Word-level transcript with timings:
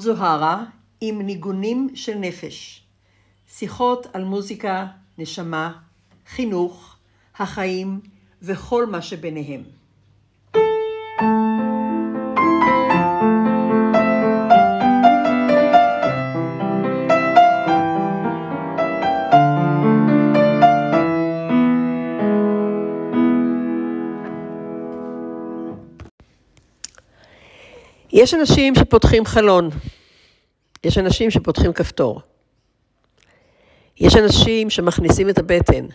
זאת 0.00 0.16
זוהרה 0.16 0.64
עם 1.00 1.22
ניגונים 1.22 1.88
של 1.94 2.14
נפש. 2.14 2.82
שיחות 3.48 4.06
על 4.12 4.24
מוזיקה, 4.24 4.86
נשמה, 5.18 5.78
חינוך, 6.26 6.96
החיים 7.38 8.00
וכל 8.42 8.86
מה 8.86 9.02
שביניהם. 9.02 9.62
יש 28.20 28.34
אנשים 28.34 28.74
שפותחים 28.74 29.24
חלון, 29.24 29.70
יש 30.84 30.98
אנשים 30.98 31.30
שפותחים 31.30 31.72
כפתור, 31.72 32.20
יש 33.96 34.16
אנשים 34.16 34.70
שמכניסים 34.70 35.28
את 35.28 35.38
הבטן. 35.38 35.86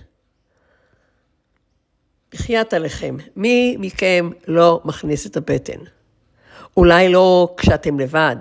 בחייאת 2.34 2.74
עליכם, 2.74 3.18
מי 3.36 3.78
מכם 3.80 4.30
לא 4.48 4.82
מכניס 4.86 5.28
את 5.28 5.38
הבטן? 5.38 5.80
אולי 6.78 7.10
לא 7.10 7.54
כשאתם 7.58 8.00
לבד, 8.00 8.36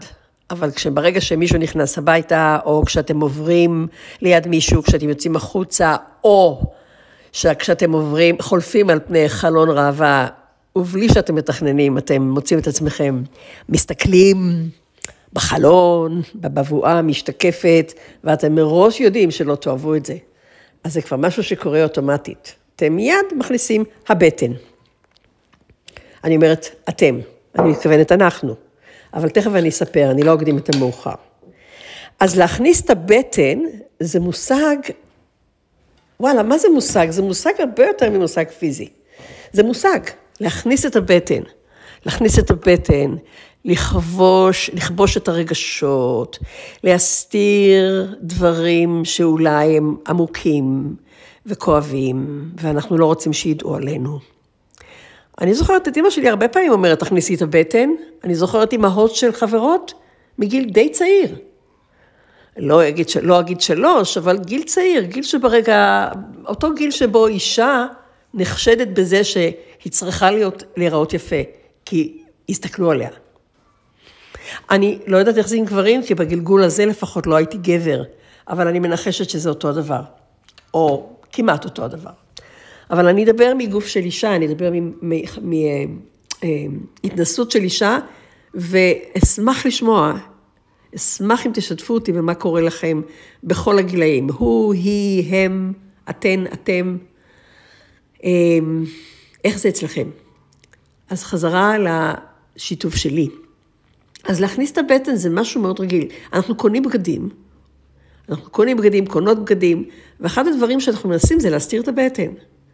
אבל 0.50 0.70
ברגע 0.92 1.20
שמישהו 1.20 1.58
נכנס 1.58 1.98
הביתה, 1.98 2.58
או 2.64 2.82
כשאתם 2.86 3.20
עוברים 3.20 3.86
ליד 4.20 4.46
מישהו, 4.46 4.82
כשאתם 4.82 5.08
יוצאים 5.08 5.36
החוצה, 5.36 5.96
או 6.24 6.72
כשאתם 7.32 7.92
עוברים, 7.92 8.42
חולפים 8.42 8.90
על 8.90 9.00
פני 9.00 9.28
חלון 9.28 9.70
ראווה, 9.70 10.28
ובלי 10.76 11.08
שאתם 11.08 11.34
מתכננים, 11.34 11.98
אתם 11.98 12.22
מוצאים 12.22 12.58
את 12.58 12.66
עצמכם 12.66 13.22
מסתכלים 13.68 14.68
בחלון, 15.32 16.22
בבבואה 16.34 16.98
המשתקפת, 16.98 17.92
ואתם 18.24 18.54
מראש 18.54 19.00
יודעים 19.00 19.30
שלא 19.30 19.54
תאהבו 19.54 19.94
את 19.94 20.06
זה. 20.06 20.16
אז 20.84 20.94
זה 20.94 21.02
כבר 21.02 21.16
משהו 21.16 21.42
שקורה 21.42 21.82
אוטומטית. 21.82 22.54
אתם 22.76 22.92
מיד 22.92 23.26
מכניסים 23.36 23.84
הבטן. 24.08 24.52
אני 26.24 26.36
אומרת 26.36 26.66
אתם, 26.88 27.18
אני 27.58 27.70
מתכוונת 27.70 28.12
אנחנו, 28.12 28.54
אבל 29.14 29.28
תכף 29.28 29.50
אני 29.54 29.68
אספר, 29.68 30.10
אני 30.10 30.22
לא 30.22 30.34
אקדים 30.34 30.58
את 30.58 30.74
המאוחר. 30.74 31.14
אז 32.20 32.38
להכניס 32.38 32.80
את 32.80 32.90
הבטן 32.90 33.58
זה 34.00 34.20
מושג, 34.20 34.76
וואלה, 36.20 36.42
מה 36.42 36.58
זה 36.58 36.68
מושג? 36.68 37.10
זה 37.10 37.22
מושג 37.22 37.52
הרבה 37.58 37.86
יותר 37.86 38.10
ממושג 38.10 38.48
פיזי. 38.48 38.88
זה 39.52 39.62
מושג. 39.62 40.00
להכניס 40.40 40.86
את 40.86 40.96
הבטן, 40.96 41.42
להכניס 42.06 42.38
את 42.38 42.50
הבטן, 42.50 43.14
לכבוש, 43.64 44.70
לכבוש 44.74 45.16
את 45.16 45.28
הרגשות, 45.28 46.38
להסתיר 46.84 48.14
דברים 48.20 49.04
שאולי 49.04 49.76
הם 49.76 49.96
עמוקים 50.08 50.96
וכואבים, 51.46 52.50
ואנחנו 52.60 52.98
לא 52.98 53.06
רוצים 53.06 53.32
שידעו 53.32 53.74
עלינו. 53.74 54.18
אני 55.40 55.54
זוכרת 55.54 55.88
את 55.88 55.96
אמא 55.96 56.10
שלי 56.10 56.28
הרבה 56.28 56.48
פעמים 56.48 56.72
אומרת, 56.72 57.00
תכניסי 57.00 57.34
את 57.34 57.42
הבטן. 57.42 57.90
אני 58.24 58.34
זוכרת 58.34 58.74
אמהות 58.74 59.14
של 59.14 59.32
חברות 59.32 59.94
מגיל 60.38 60.70
די 60.70 60.88
צעיר. 60.88 61.36
לא 62.56 62.88
אגיד, 62.88 63.06
לא 63.22 63.40
אגיד 63.40 63.60
שלוש, 63.60 64.16
אבל 64.16 64.38
גיל 64.38 64.62
צעיר, 64.62 65.02
גיל 65.02 65.22
שברגע, 65.22 66.08
אותו 66.46 66.74
גיל 66.74 66.90
שבו 66.90 67.26
אישה 67.26 67.86
נחשדת 68.34 68.88
בזה 68.88 69.24
שהיא 69.24 69.90
צריכה 69.90 70.30
להיות, 70.30 70.62
להיראות 70.76 71.14
יפה, 71.14 71.36
כי 71.84 72.22
הסתכלו 72.48 72.90
עליה. 72.90 73.10
אני 74.70 74.98
לא 75.06 75.16
יודעת 75.16 75.38
איך 75.38 75.48
זה 75.48 75.56
עם 75.56 75.64
גברים, 75.64 76.02
כי 76.02 76.14
בגלגול 76.14 76.62
הזה 76.62 76.86
לפחות 76.86 77.26
לא 77.26 77.36
הייתי 77.36 77.58
גבר, 77.58 78.02
אבל 78.48 78.68
אני 78.68 78.78
מנחשת 78.78 79.30
שזה 79.30 79.48
אותו 79.48 79.68
הדבר, 79.68 80.00
או 80.74 81.10
כמעט 81.32 81.64
אותו 81.64 81.84
הדבר. 81.84 82.10
אבל 82.90 83.06
אני 83.06 83.24
אדבר 83.24 83.52
מגוף 83.58 83.86
של 83.86 84.00
אישה, 84.00 84.36
אני 84.36 84.46
אדבר 84.46 84.70
מהתנסות 87.02 87.50
של 87.50 87.62
אישה, 87.62 87.98
ואשמח 88.54 89.66
לשמוע, 89.66 90.14
אשמח 90.96 91.46
אם 91.46 91.50
תשתפו 91.54 91.94
אותי 91.94 92.12
במה 92.12 92.34
קורה 92.34 92.60
לכם 92.60 93.02
בכל 93.44 93.78
הגילאים. 93.78 94.28
הוא, 94.30 94.74
היא, 94.74 95.34
הם, 95.34 95.72
אתן, 96.10 96.44
אתם. 96.52 96.96
אמ, 98.24 98.84
איך 99.44 99.58
זה 99.58 99.68
אצלכם? 99.68 100.08
אז 101.10 101.22
חזרה 101.22 101.74
לשיתוף 101.78 102.94
שלי. 102.96 103.28
אז 104.24 104.40
להכניס 104.40 104.72
את 104.72 104.78
הבטן 104.78 105.16
זה 105.16 105.30
משהו 105.30 105.62
מאוד 105.62 105.80
רגיל. 105.80 106.08
אנחנו 106.32 106.56
קונים 106.56 106.82
בגדים, 106.82 107.28
אנחנו 108.28 108.50
קונים 108.50 108.76
בגדים, 108.76 109.06
קונות 109.06 109.44
בגדים, 109.44 109.84
ואחד 110.20 110.48
הדברים 110.48 110.80
שאנחנו 110.80 111.08
מנסים 111.08 111.40
זה 111.40 111.50
להסתיר 111.50 111.82
את 111.82 111.88
הבטן. 111.88 112.32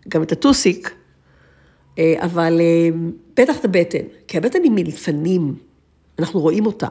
גם 0.08 0.22
את 0.22 0.32
הטוסיק, 0.32 0.94
אה, 1.98 2.14
אבל 2.18 2.60
אה, 2.60 2.88
בטח 3.36 3.58
את 3.58 3.64
הבטן, 3.64 4.04
כי 4.28 4.38
הבטן 4.38 4.62
היא 4.62 4.72
מלפנים, 4.72 5.54
אנחנו 6.18 6.40
רואים 6.40 6.66
אותה. 6.66 6.88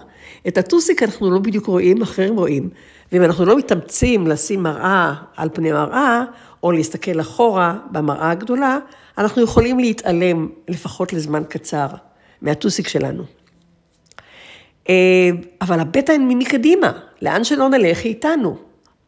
את 0.47 0.57
הטוסיק 0.57 1.03
אנחנו 1.03 1.31
לא 1.31 1.39
בדיוק 1.39 1.65
רואים, 1.65 2.01
אחרים 2.01 2.35
רואים. 2.35 2.69
ואם 3.11 3.23
אנחנו 3.23 3.45
לא 3.45 3.57
מתאמצים 3.57 4.27
לשים 4.27 4.63
מראה 4.63 5.13
על 5.35 5.49
פני 5.53 5.71
מראה, 5.71 6.23
או 6.63 6.71
להסתכל 6.71 7.21
אחורה 7.21 7.77
במראה 7.91 8.31
הגדולה, 8.31 8.77
אנחנו 9.17 9.41
יכולים 9.41 9.79
להתעלם 9.79 10.49
לפחות 10.67 11.13
לזמן 11.13 11.43
קצר 11.49 11.87
מהטוסיק 12.41 12.87
שלנו. 12.87 13.23
אה, 14.89 15.29
אבל 15.61 15.79
הבטן 15.79 16.21
מקדימה, 16.27 16.91
לאן 17.21 17.43
שלא 17.43 17.69
נלך 17.69 18.03
היא 18.03 18.09
איתנו. 18.09 18.57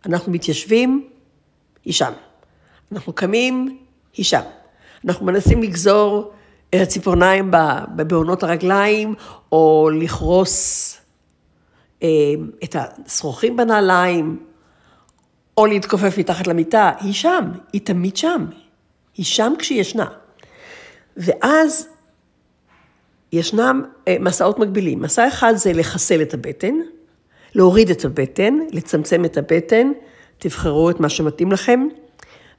אנחנו 0.06 0.32
מתיישבים, 0.32 1.08
היא 1.86 1.94
שם. 1.94 2.12
אנחנו 2.92 3.14
קמים, 3.14 3.78
היא 4.14 4.26
שם. 4.26 4.42
אנחנו 5.06 5.26
מנסים 5.26 5.64
לגזור 5.64 6.32
את 6.70 6.82
הציפורניים 6.82 7.52
בעונות 7.96 8.44
הרגליים, 8.44 9.16
או 9.52 9.90
לכרוס 9.94 10.98
אה, 12.04 12.08
את 12.64 12.76
השרוכים 12.76 13.58
בנעליים, 13.58 14.40
או 15.62 15.66
להתכופף 15.66 16.18
מתחת 16.18 16.48
למיטה, 16.48 16.92
היא 17.00 17.14
שם, 17.14 17.46
היא 17.74 17.82
תמיד 17.84 18.18
שם. 18.18 18.46
היא 19.18 19.26
שם 19.26 19.54
כשהיא 19.60 19.82
ישנה. 19.82 20.06
ואז 21.18 21.88
ישנם 23.34 23.84
אה, 24.08 24.18
מסעות 24.20 24.60
מקבילים. 24.60 25.02
מסע 25.02 25.28
אחד 25.28 25.54
זה 25.56 25.74
לחסל 25.74 26.22
את 26.22 26.34
הבטן, 26.34 26.76
להוריד 27.56 27.90
את 27.90 28.06
הבטן, 28.06 28.60
לצמצם 28.72 29.26
את 29.26 29.38
הבטן, 29.38 29.92
תבחרו 30.38 30.90
את 30.90 31.00
מה 31.00 31.10
שמתאים 31.10 31.52
לכם. 31.52 31.88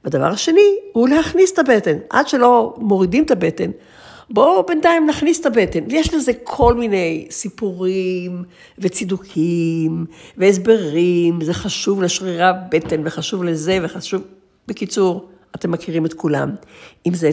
והדבר 0.03 0.27
השני 0.27 0.75
הוא 0.91 1.09
להכניס 1.09 1.53
את 1.53 1.59
הבטן. 1.59 1.97
עד 2.09 2.27
שלא 2.27 2.75
מורידים 2.77 3.23
את 3.23 3.31
הבטן, 3.31 3.71
בואו 4.29 4.65
בינתיים 4.65 5.07
נכניס 5.07 5.39
את 5.39 5.45
הבטן. 5.45 5.83
ויש 5.89 6.13
לזה 6.13 6.31
כל 6.43 6.73
מיני 6.73 7.27
סיפורים 7.29 8.43
וצידוקים 8.77 10.05
והסברים, 10.37 11.43
זה 11.43 11.53
חשוב 11.53 12.01
לשרירי 12.01 12.43
הבטן 12.43 13.01
וחשוב 13.05 13.43
לזה 13.43 13.79
וחשוב... 13.83 14.21
בקיצור, 14.67 15.29
אתם 15.55 15.71
מכירים 15.71 16.05
את 16.05 16.13
כולם, 16.13 16.55
אם 17.05 17.13
זה 17.13 17.31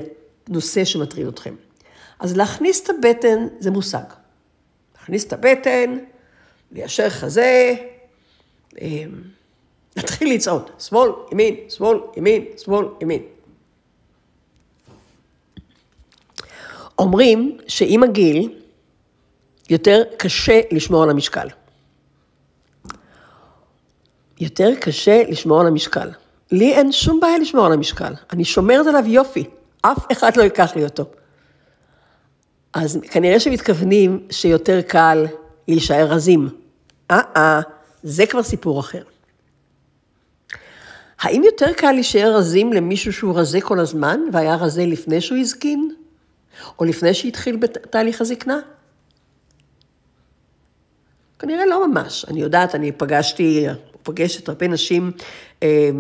נושא 0.48 0.84
שמטריד 0.84 1.26
אתכם. 1.26 1.54
אז 2.20 2.37
להכניס 2.37 2.82
את 2.82 2.90
הבטן 2.90 3.46
זה 3.58 3.70
מושג. 3.70 4.04
להכניס 4.98 5.25
את 5.25 5.32
הבטן, 5.32 5.98
ליישר 6.72 7.10
חזה, 7.10 7.75
נתחיל 9.96 10.34
לצעוד, 10.34 10.70
שמאל, 10.78 11.10
ימין, 11.32 11.54
שמאל, 11.69 11.98
ימין, 12.16 12.44
שמאל, 12.56 12.87
ימין. 13.00 13.22
אומרים 17.00 17.58
שעם 17.69 18.02
הגיל 18.02 18.52
יותר 19.70 20.02
קשה 20.19 20.61
לשמור 20.70 21.02
על 21.02 21.11
המשקל. 21.11 21.49
יותר 24.41 24.70
קשה 24.81 25.23
לשמור 25.29 25.61
על 25.61 25.67
המשקל. 25.67 26.11
לי 26.52 26.73
אין 26.73 26.93
שום 26.93 27.20
בעיה 27.20 27.38
לשמור 27.38 27.67
על 27.67 27.73
המשקל, 27.73 28.12
אני 28.32 28.44
שומרת 28.44 28.87
עליו 28.87 29.05
יופי, 29.06 29.44
אף 29.82 30.12
אחד 30.12 30.37
לא 30.37 30.43
ייקח 30.43 30.76
לי 30.76 30.85
אותו. 30.85 31.05
אז 32.73 32.99
כנראה 33.11 33.41
שמתכוונים 33.41 34.26
שיותר 34.31 34.81
קל 34.82 35.26
להישאר 35.69 36.06
רזים. 36.11 36.49
אה-אה, 37.11 37.61
זה 38.02 38.26
כבר 38.26 38.43
סיפור 38.43 38.81
אחר. 38.81 39.02
האם 41.20 41.43
יותר 41.44 41.73
קל 41.73 41.93
להישאר 41.93 42.35
רזים 42.37 42.73
למישהו 42.73 43.12
שהוא 43.12 43.38
רזה 43.38 43.61
כל 43.61 43.79
הזמן, 43.79 44.20
והיה 44.32 44.56
רזה 44.56 44.87
לפני 44.87 45.20
שהוא 45.20 45.38
הזקין? 45.38 46.00
או 46.79 46.85
לפני 46.85 47.14
שהתחיל 47.14 47.56
בתהליך 47.56 48.20
הזקנה? 48.20 48.61
כנראה 51.38 51.67
לא 51.67 51.88
ממש. 51.88 52.25
אני 52.29 52.41
יודעת, 52.41 52.75
אני 52.75 52.93
פגשתי, 52.93 53.67
פגשת 54.02 54.49
הרבה 54.49 54.69
נשים 54.69 55.12
אה, 55.62 55.91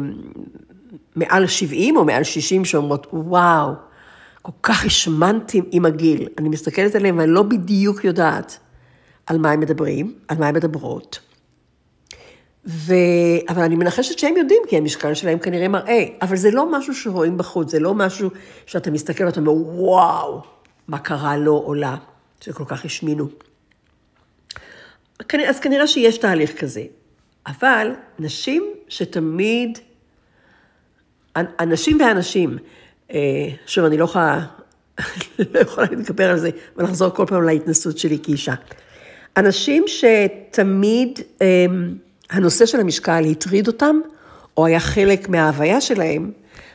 מעל 1.16 1.46
70 1.46 1.96
או 1.96 2.04
מעל 2.04 2.24
60 2.24 2.64
שאומרות, 2.64 3.06
וואו, 3.12 3.72
כל 4.42 4.52
כך 4.62 4.84
השמנתי 4.84 5.60
עם 5.70 5.86
הגיל. 5.86 6.28
אני 6.38 6.48
מסתכלת 6.48 6.94
עליהם 6.94 7.18
ואני 7.18 7.30
לא 7.30 7.42
בדיוק 7.42 8.04
יודעת 8.04 8.58
על 9.26 9.38
מה 9.38 9.50
הם 9.50 9.60
מדברים, 9.60 10.14
על 10.28 10.38
מה 10.38 10.46
הם 10.48 10.54
מדברות. 10.54 11.29
ו... 12.66 12.94
אבל 13.48 13.62
אני 13.62 13.76
מנחשת 13.76 14.18
שהם 14.18 14.36
יודעים, 14.36 14.62
כי 14.68 14.76
המשקל 14.76 15.14
שלהם 15.14 15.38
כנראה 15.38 15.68
מראה, 15.68 16.04
אבל 16.22 16.36
זה 16.36 16.50
לא 16.50 16.72
משהו 16.72 16.94
שרואים 16.94 17.38
בחוץ, 17.38 17.70
זה 17.70 17.80
לא 17.80 17.94
משהו 17.94 18.30
שאתה 18.66 18.90
מסתכל 18.90 19.24
ואתה 19.24 19.40
אומר, 19.40 19.52
וואו, 19.52 20.42
מה 20.88 20.98
קרה 20.98 21.36
לו 21.36 21.62
או 21.66 21.74
לה, 21.74 21.96
שכל 22.40 22.64
כך 22.64 22.84
השמינו. 22.84 23.28
אז 25.48 25.60
כנראה 25.60 25.86
שיש 25.86 26.18
תהליך 26.18 26.60
כזה. 26.60 26.82
אבל 27.46 27.92
נשים 28.18 28.64
שתמיד, 28.88 29.78
אנשים 31.36 32.00
ואנשים, 32.00 32.58
אה, 33.12 33.18
שוב, 33.66 33.84
אני 33.84 33.98
לא 33.98 34.04
יכולה, 34.04 34.46
לא 35.54 35.58
יכולה 35.58 35.86
להתגבר 35.90 36.30
על 36.30 36.38
זה 36.38 36.50
ולחזור 36.76 37.10
כל 37.10 37.26
פעם 37.26 37.44
להתנסות 37.44 37.98
שלי 37.98 38.18
כאישה. 38.22 38.54
אנשים 39.36 39.84
שתמיד 39.86 41.18
אמ, 41.40 41.94
הנושא 42.30 42.66
של 42.66 42.80
המשקל 42.80 43.24
הטריד 43.30 43.66
אותם, 43.66 44.00
או 44.56 44.66
היה 44.66 44.80
חלק 44.80 45.28
מההוויה 45.28 45.80
שלהם, 45.80 46.32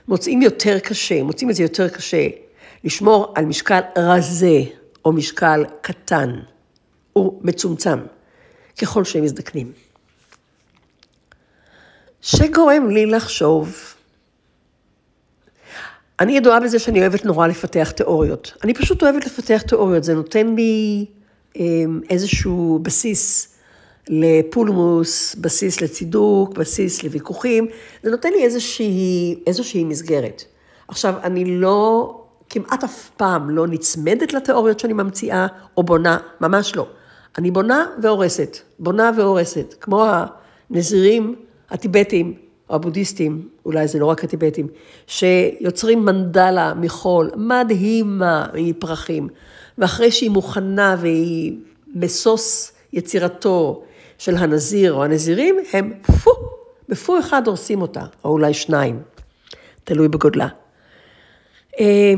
מוצאים 0.07 0.41
יותר 0.41 0.79
קשה, 0.79 1.23
מוצאים 1.23 1.49
את 1.49 1.55
זה 1.55 1.63
יותר 1.63 1.89
קשה, 1.89 2.27
לשמור 2.83 3.33
על 3.35 3.45
משקל 3.45 3.79
רזה 3.97 4.61
או 5.05 5.11
משקל 5.11 5.65
קטן 5.81 6.39
או 7.15 7.39
מצומצם, 7.41 7.99
ככל 8.81 9.03
שהם 9.03 9.23
מזדקנים. 9.23 9.71
שגורם 12.21 12.89
לי 12.89 13.05
לחשוב, 13.05 13.75
אני 16.19 16.37
ידועה 16.37 16.59
בזה 16.59 16.79
שאני 16.79 16.99
אוהבת 17.01 17.25
נורא 17.25 17.47
לפתח 17.47 17.91
תיאוריות. 17.91 18.53
אני 18.63 18.73
פשוט 18.73 19.03
אוהבת 19.03 19.25
לפתח 19.25 19.61
תיאוריות, 19.61 20.03
זה 20.03 20.13
נותן 20.13 20.55
לי 20.55 21.05
אמ, 21.55 22.01
איזשהו 22.09 22.79
בסיס 22.81 23.54
לפולמוס, 24.09 25.35
בסיס 25.35 25.81
לצידוק, 25.81 26.57
בסיס 26.57 27.03
לוויכוחים, 27.03 27.67
זה 28.03 28.11
נותן 28.11 28.29
לי 28.29 28.43
איזושהי, 28.43 29.35
איזושהי 29.47 29.83
מסגרת. 29.83 30.43
עכשיו, 30.87 31.13
אני 31.23 31.45
לא, 31.45 32.11
כמעט 32.49 32.83
אף 32.83 33.09
פעם 33.17 33.49
לא 33.49 33.67
נצמדת 33.67 34.33
לתיאוריות 34.33 34.79
שאני 34.79 34.93
ממציאה, 34.93 35.47
או 35.77 35.83
בונה, 35.83 36.17
ממש 36.41 36.75
לא. 36.75 36.87
אני 37.37 37.51
בונה 37.51 37.85
והורסת, 38.01 38.57
בונה 38.79 39.11
והורסת, 39.17 39.75
כמו 39.81 40.05
הנזירים 40.69 41.35
הטיבטים, 41.69 42.33
או 42.69 42.75
הבודהיסטים, 42.75 43.47
אולי 43.65 43.87
זה 43.87 43.99
לא 43.99 44.05
רק 44.05 44.23
הטיבטים, 44.23 44.67
שיוצרים 45.07 46.05
מנדלה 46.05 46.73
מחול 46.73 47.31
מדהימה 47.35 48.47
מפרחים, 48.53 49.27
ואחרי 49.77 50.11
שהיא 50.11 50.29
מוכנה 50.29 50.95
והיא 50.99 51.57
משוש 51.95 52.71
יצירתו 52.93 53.83
של 54.25 54.37
הנזיר 54.37 54.93
או 54.93 55.03
הנזירים, 55.03 55.55
הם 55.73 55.93
פו, 56.23 56.31
בפו 56.89 57.19
אחד 57.19 57.47
הורסים 57.47 57.81
אותה, 57.81 58.01
או 58.23 58.29
אולי 58.29 58.53
שניים, 58.53 59.01
תלוי 59.83 60.07
בגודלה. 60.07 60.47
אה, 61.79 62.13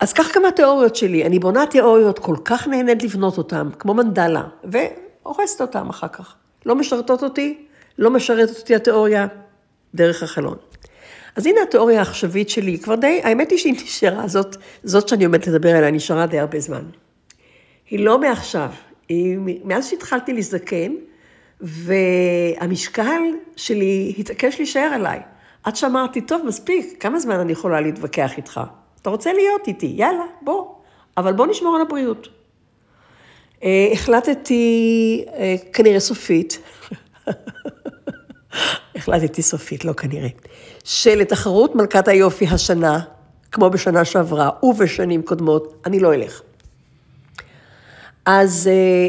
אז 0.00 0.12
כך 0.12 0.36
גם 0.36 0.44
התיאוריות 0.44 0.96
שלי, 0.96 1.26
אני 1.26 1.38
בונה 1.38 1.66
תיאוריות, 1.66 2.18
כל 2.18 2.36
כך 2.44 2.68
נהנית 2.68 3.02
לבנות 3.02 3.38
אותן, 3.38 3.68
כמו 3.78 3.94
מנדלה, 3.94 4.42
והורסת 4.64 5.60
אותן 5.60 5.88
אחר 5.90 6.08
כך. 6.08 6.34
לא 6.66 6.74
משרתות 6.74 7.22
אותי, 7.22 7.66
לא 7.98 8.10
משרתת 8.10 8.58
אותי 8.58 8.74
התיאוריה, 8.74 9.26
דרך 9.94 10.22
החלון. 10.22 10.56
אז 11.36 11.46
הנה 11.46 11.62
התיאוריה 11.62 11.98
העכשווית 11.98 12.50
שלי, 12.50 12.78
כבר 12.78 12.94
די, 12.94 13.20
האמת 13.24 13.50
היא 13.50 13.58
שהיא 13.58 13.74
נשארה, 13.84 14.28
זאת, 14.28 14.56
זאת 14.84 15.08
שאני 15.08 15.24
עומדת 15.24 15.46
לדבר 15.46 15.76
עליה, 15.76 15.90
נשארה 15.90 16.26
די 16.26 16.38
הרבה 16.38 16.60
זמן. 16.60 16.84
היא 17.90 18.04
לא 18.04 18.18
מעכשיו, 18.18 18.70
מאז 19.64 19.86
שהתחלתי 19.86 20.32
להזדקן, 20.32 20.92
והמשקל 21.60 23.22
שלי 23.56 24.14
התעקש 24.18 24.58
להישאר 24.58 24.90
עליי. 24.94 25.20
עד 25.64 25.76
שאמרתי, 25.76 26.20
טוב, 26.20 26.42
מספיק, 26.46 26.96
כמה 27.00 27.18
זמן 27.18 27.40
אני 27.40 27.52
יכולה 27.52 27.80
להתווכח 27.80 28.36
איתך? 28.36 28.60
אתה 29.02 29.10
רוצה 29.10 29.32
להיות 29.32 29.66
איתי, 29.66 29.92
יאללה, 29.96 30.24
בוא. 30.42 30.74
אבל 31.16 31.32
בוא 31.32 31.46
נשמור 31.46 31.76
על 31.76 31.82
הבריאות. 31.82 32.28
אה, 33.62 33.88
החלטתי, 33.92 35.24
אה, 35.34 35.54
כנראה 35.72 36.00
סופית, 36.00 36.58
החלטתי 38.96 39.42
סופית, 39.42 39.84
לא 39.84 39.92
כנראה, 39.92 40.28
שלתחרות 40.84 41.74
מלכת 41.74 42.08
היופי 42.08 42.46
השנה, 42.46 43.00
כמו 43.52 43.70
בשנה 43.70 44.04
שעברה 44.04 44.50
ובשנים 44.62 45.22
קודמות, 45.22 45.74
אני 45.86 46.00
לא 46.00 46.14
אלך. 46.14 46.42
אז 48.32 48.70
אה, 48.72 49.08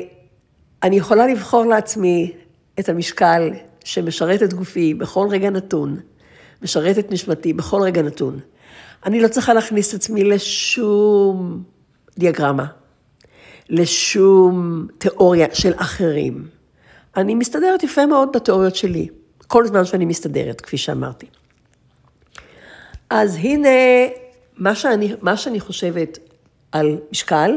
אני 0.84 0.96
יכולה 0.96 1.28
לבחור 1.28 1.66
לעצמי 1.66 2.32
את 2.80 2.90
המשקל 2.90 3.50
שמשרת 3.84 4.44
את 4.44 4.54
גופי 4.54 4.94
בכל 4.94 5.28
רגע 5.32 5.50
נתון, 5.50 6.00
משרת 6.62 7.00
את 7.00 7.12
נשמתי 7.12 7.54
בכל 7.54 7.82
רגע 7.82 8.02
נתון. 8.02 8.40
אני 9.06 9.20
לא 9.22 9.28
צריכה 9.28 9.54
להכניס 9.54 9.90
את 9.90 9.94
עצמי 9.94 10.24
לשום 10.24 11.64
דיאגרמה, 12.18 12.66
לשום 13.70 14.88
תיאוריה 14.98 15.48
של 15.54 15.74
אחרים. 15.76 16.48
אני 17.18 17.36
מסתדרת 17.36 17.84
יפה 17.84 18.06
מאוד 18.06 18.30
בתיאוריות 18.34 18.76
שלי, 18.76 19.08
כל 19.48 19.68
זמן 19.68 19.86
שאני 19.86 20.06
מסתדרת, 20.06 20.62
כפי 20.62 20.78
שאמרתי. 20.78 21.26
אז 23.10 23.36
הנה 23.36 23.70
מה 24.58 24.76
שאני, 24.76 25.14
מה 25.22 25.38
שאני 25.38 25.60
חושבת 25.60 26.20
על 26.72 26.98
משקל, 27.12 27.52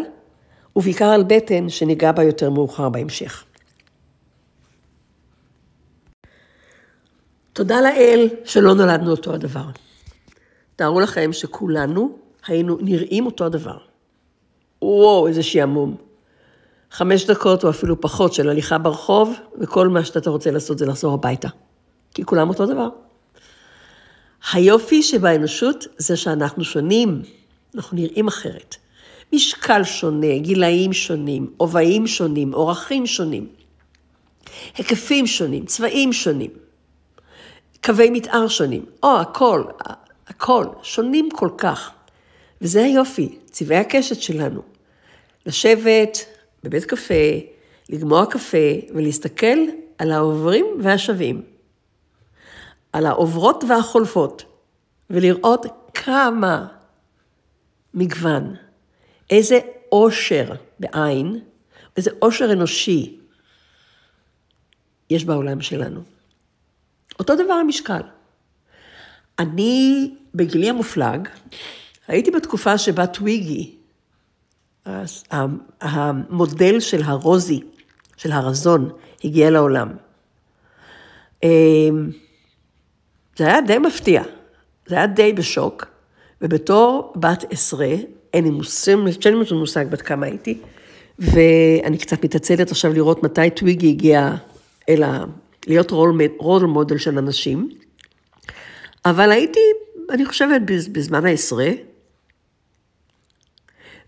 ובעיקר 0.76 1.04
על 1.04 1.22
בטן, 1.22 1.68
שניגע 1.68 2.12
בה 2.12 2.22
יותר 2.22 2.50
מאוחר 2.50 2.88
בהמשך. 2.88 3.44
תודה 7.52 7.80
לאל 7.80 8.28
שלא 8.44 8.74
נולדנו 8.74 9.10
אותו 9.10 9.34
הדבר. 9.34 9.64
תארו 10.76 11.00
לכם 11.00 11.32
שכולנו 11.32 12.18
היינו 12.46 12.78
נראים 12.80 13.26
אותו 13.26 13.44
הדבר. 13.44 13.78
וואו, 14.82 15.26
איזה 15.26 15.42
שעמום. 15.42 15.96
חמש 16.90 17.24
דקות 17.24 17.64
או 17.64 17.70
אפילו 17.70 18.00
פחות 18.00 18.34
של 18.34 18.48
הליכה 18.48 18.78
ברחוב, 18.78 19.34
וכל 19.60 19.88
מה 19.88 20.04
שאתה 20.04 20.30
רוצה 20.30 20.50
לעשות 20.50 20.78
זה 20.78 20.86
לחזור 20.86 21.14
הביתה. 21.14 21.48
כי 22.14 22.24
כולם 22.24 22.48
אותו 22.48 22.66
דבר. 22.66 22.88
היופי 24.52 25.02
שבאנושות 25.02 25.84
זה 25.96 26.16
שאנחנו 26.16 26.64
שונים, 26.64 27.22
אנחנו 27.74 27.96
נראים 27.96 28.28
אחרת. 28.28 28.76
משקל 29.32 29.84
שונה, 29.84 30.38
גילאים 30.38 30.92
שונים, 30.92 31.50
אובעים 31.60 32.06
שונים, 32.06 32.54
אורחים 32.54 33.06
שונים, 33.06 33.46
היקפים 34.76 35.26
שונים, 35.26 35.64
צבעים 35.64 36.12
שונים, 36.12 36.50
קווי 37.84 38.10
מתאר 38.10 38.48
שונים, 38.48 38.84
או 39.02 39.20
הכל, 39.20 39.64
הכל, 40.26 40.66
שונים 40.82 41.28
כל 41.34 41.48
כך. 41.58 41.90
וזה 42.60 42.84
היופי, 42.84 43.38
צבעי 43.44 43.78
הקשת 43.78 44.20
שלנו. 44.20 44.62
לשבת 45.46 46.18
בבית 46.62 46.84
קפה, 46.84 47.14
לגמוע 47.90 48.26
קפה 48.26 48.72
ולהסתכל 48.94 49.58
על 49.98 50.12
העוברים 50.12 50.66
והשבים, 50.80 51.42
על 52.92 53.06
העוברות 53.06 53.64
והחולפות, 53.68 54.44
ולראות 55.10 55.66
כמה 55.94 56.66
מגוון, 57.94 58.54
איזה 59.30 59.58
עושר 59.88 60.52
בעין, 60.80 61.40
איזה 61.96 62.10
עושר 62.18 62.52
אנושי 62.52 63.18
יש 65.10 65.24
בעולם 65.24 65.60
שלנו. 65.60 66.00
אותו 67.18 67.34
דבר 67.34 67.52
המשקל. 67.52 68.00
אני, 69.38 70.14
בגילי 70.34 70.70
המופלג, 70.70 71.28
הייתי 72.08 72.30
בתקופה 72.30 72.78
שבה 72.78 73.06
טוויגי, 73.06 73.76
המודל 75.80 76.80
של 76.80 77.02
הרוזי, 77.02 77.60
של 78.16 78.32
הרזון, 78.32 78.90
הגיע 79.24 79.50
לעולם. 79.50 79.88
אמ, 81.42 82.10
זה 83.36 83.46
היה 83.46 83.60
די 83.60 83.78
מפתיע, 83.78 84.22
זה 84.86 84.96
היה 84.96 85.06
די 85.06 85.32
בשוק, 85.32 85.84
ובתור 86.42 87.12
בת 87.16 87.44
עשרה, 87.50 87.94
אין 88.34 88.44
לי 88.44 88.50
מושג, 88.50 88.92
אין 89.24 89.38
לי 89.38 89.44
מושג 89.52 89.86
בת 89.90 90.02
כמה 90.02 90.26
הייתי, 90.26 90.58
ואני 91.18 91.98
קצת 91.98 92.24
מתעצלת 92.24 92.70
עכשיו 92.70 92.92
לראות 92.92 93.22
מתי 93.22 93.50
טוויגי 93.50 93.88
הגיע 93.88 94.34
אל 94.88 95.02
ה... 95.02 95.24
להיות 95.66 95.90
רול 96.38 96.66
מודל 96.66 96.98
של 96.98 97.18
אנשים, 97.18 97.70
אבל 99.04 99.30
הייתי, 99.30 99.60
אני 100.10 100.26
חושבת, 100.26 100.60
בזמן 100.92 101.26
העשרה, 101.26 101.70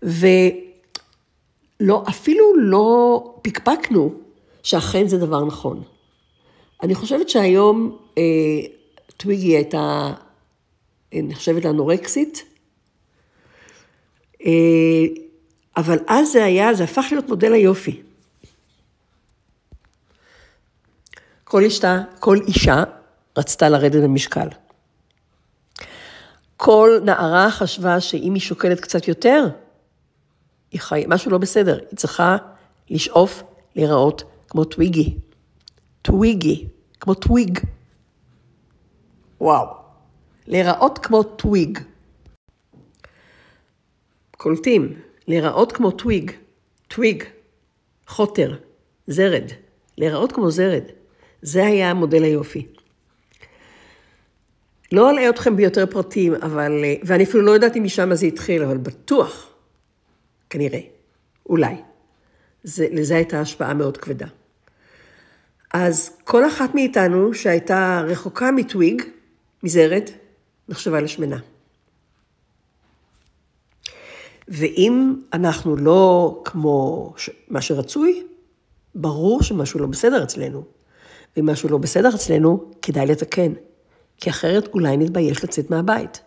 ולא, 0.03 0.43
אפילו 2.09 2.55
לא 2.57 3.23
פקפקנו 3.41 4.13
שאכן 4.63 5.07
זה 5.07 5.17
דבר 5.17 5.45
נכון. 5.45 5.83
אני 6.83 6.95
חושבת 6.95 7.29
שהיום 7.29 7.97
אה, 8.17 8.23
טוויגי 9.17 9.55
הייתה 9.55 10.13
נחשבת 11.13 11.65
לאנורקסית, 11.65 12.43
אה, 12.43 12.56
אה, 14.45 15.05
אבל 15.77 15.97
אז 16.07 16.31
זה 16.31 16.45
היה, 16.45 16.73
זה 16.73 16.83
הפך 16.83 17.05
להיות 17.11 17.29
מודל 17.29 17.53
היופי. 17.53 18.01
כל 21.43 21.63
אישה, 21.63 22.01
כל 22.19 22.37
אישה 22.47 22.83
רצתה 23.37 23.69
לרדת 23.69 24.03
במשקל. 24.03 24.47
כל 26.57 26.99
נערה 27.03 27.51
חשבה 27.51 27.99
שאם 27.99 28.33
היא 28.33 28.41
שוקלת 28.41 28.79
קצת 28.79 29.07
יותר, 29.07 29.47
היא 30.71 30.81
חי... 30.81 31.03
משהו 31.07 31.31
לא 31.31 31.37
בסדר, 31.37 31.79
היא 31.89 31.97
צריכה 31.97 32.37
לשאוף 32.89 33.43
להיראות 33.75 34.23
כמו 34.49 34.63
טוויגי. 34.63 35.17
טוויגי, 36.01 36.67
כמו 36.99 37.13
twig. 37.13 37.59
וואו, 39.41 39.67
להיראות 40.47 40.97
כמו 40.97 41.23
twig. 41.23 41.79
קולטים, 44.37 44.93
להיראות 45.27 45.71
כמו 45.71 45.91
twig. 45.91 46.31
twig, 46.87 47.23
חוטר, 48.07 48.55
זרד. 49.07 49.51
להיראות 49.97 50.31
כמו 50.31 50.51
זרד. 50.51 50.83
זה 51.41 51.65
היה 51.65 51.93
מודל 51.93 52.23
היופי. 52.23 52.67
לא 54.91 55.09
אלאה 55.09 55.29
אתכם 55.29 55.55
ביותר 55.55 55.85
פרטים, 55.85 56.35
אבל, 56.35 56.71
ואני 57.03 57.23
אפילו 57.23 57.43
לא 57.43 57.51
יודעת 57.51 57.77
אם 57.77 57.83
משם 57.83 58.15
זה 58.15 58.25
התחיל, 58.25 58.63
אבל 58.63 58.77
בטוח, 58.77 59.53
כנראה, 60.49 60.79
אולי, 61.49 61.75
זה, 62.63 62.87
לזה 62.91 63.15
הייתה 63.15 63.41
השפעה 63.41 63.73
מאוד 63.73 63.97
כבדה. 63.97 64.27
אז 65.73 66.17
כל 66.23 66.47
אחת 66.47 66.75
מאיתנו 66.75 67.33
שהייתה 67.33 68.03
רחוקה 68.07 68.51
מטוויג, 68.51 69.01
מזרד, 69.63 70.09
נחשבה 70.69 71.01
לשמנה. 71.01 71.37
ואם 74.47 75.15
אנחנו 75.33 75.75
לא 75.75 76.41
כמו 76.45 77.13
מה 77.47 77.61
שרצוי, 77.61 78.23
ברור 78.95 79.43
שמשהו 79.43 79.79
לא 79.79 79.87
בסדר 79.87 80.23
אצלנו. 80.23 80.63
ואם 81.37 81.45
משהו 81.45 81.69
לא 81.69 81.77
בסדר 81.77 82.09
אצלנו, 82.15 82.71
כדאי 82.81 83.05
לתקן. 83.05 83.53
כי 84.17 84.29
אחרת 84.29 84.67
אולי 84.73 84.97
נתבייש 84.97 85.43
לצאת 85.43 85.69
מהבית. 85.69 86.21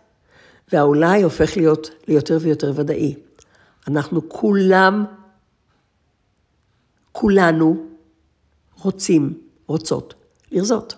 והאולי 0.73 1.21
הופך 1.21 1.57
להיות 1.57 1.89
ליותר 2.07 2.37
ויותר 2.41 2.71
ודאי. 2.75 3.15
אנחנו 3.87 4.29
כולם, 4.29 5.05
כולנו 7.11 7.85
רוצים, 8.81 9.41
רוצות, 9.67 10.13
לרזות. 10.51 10.95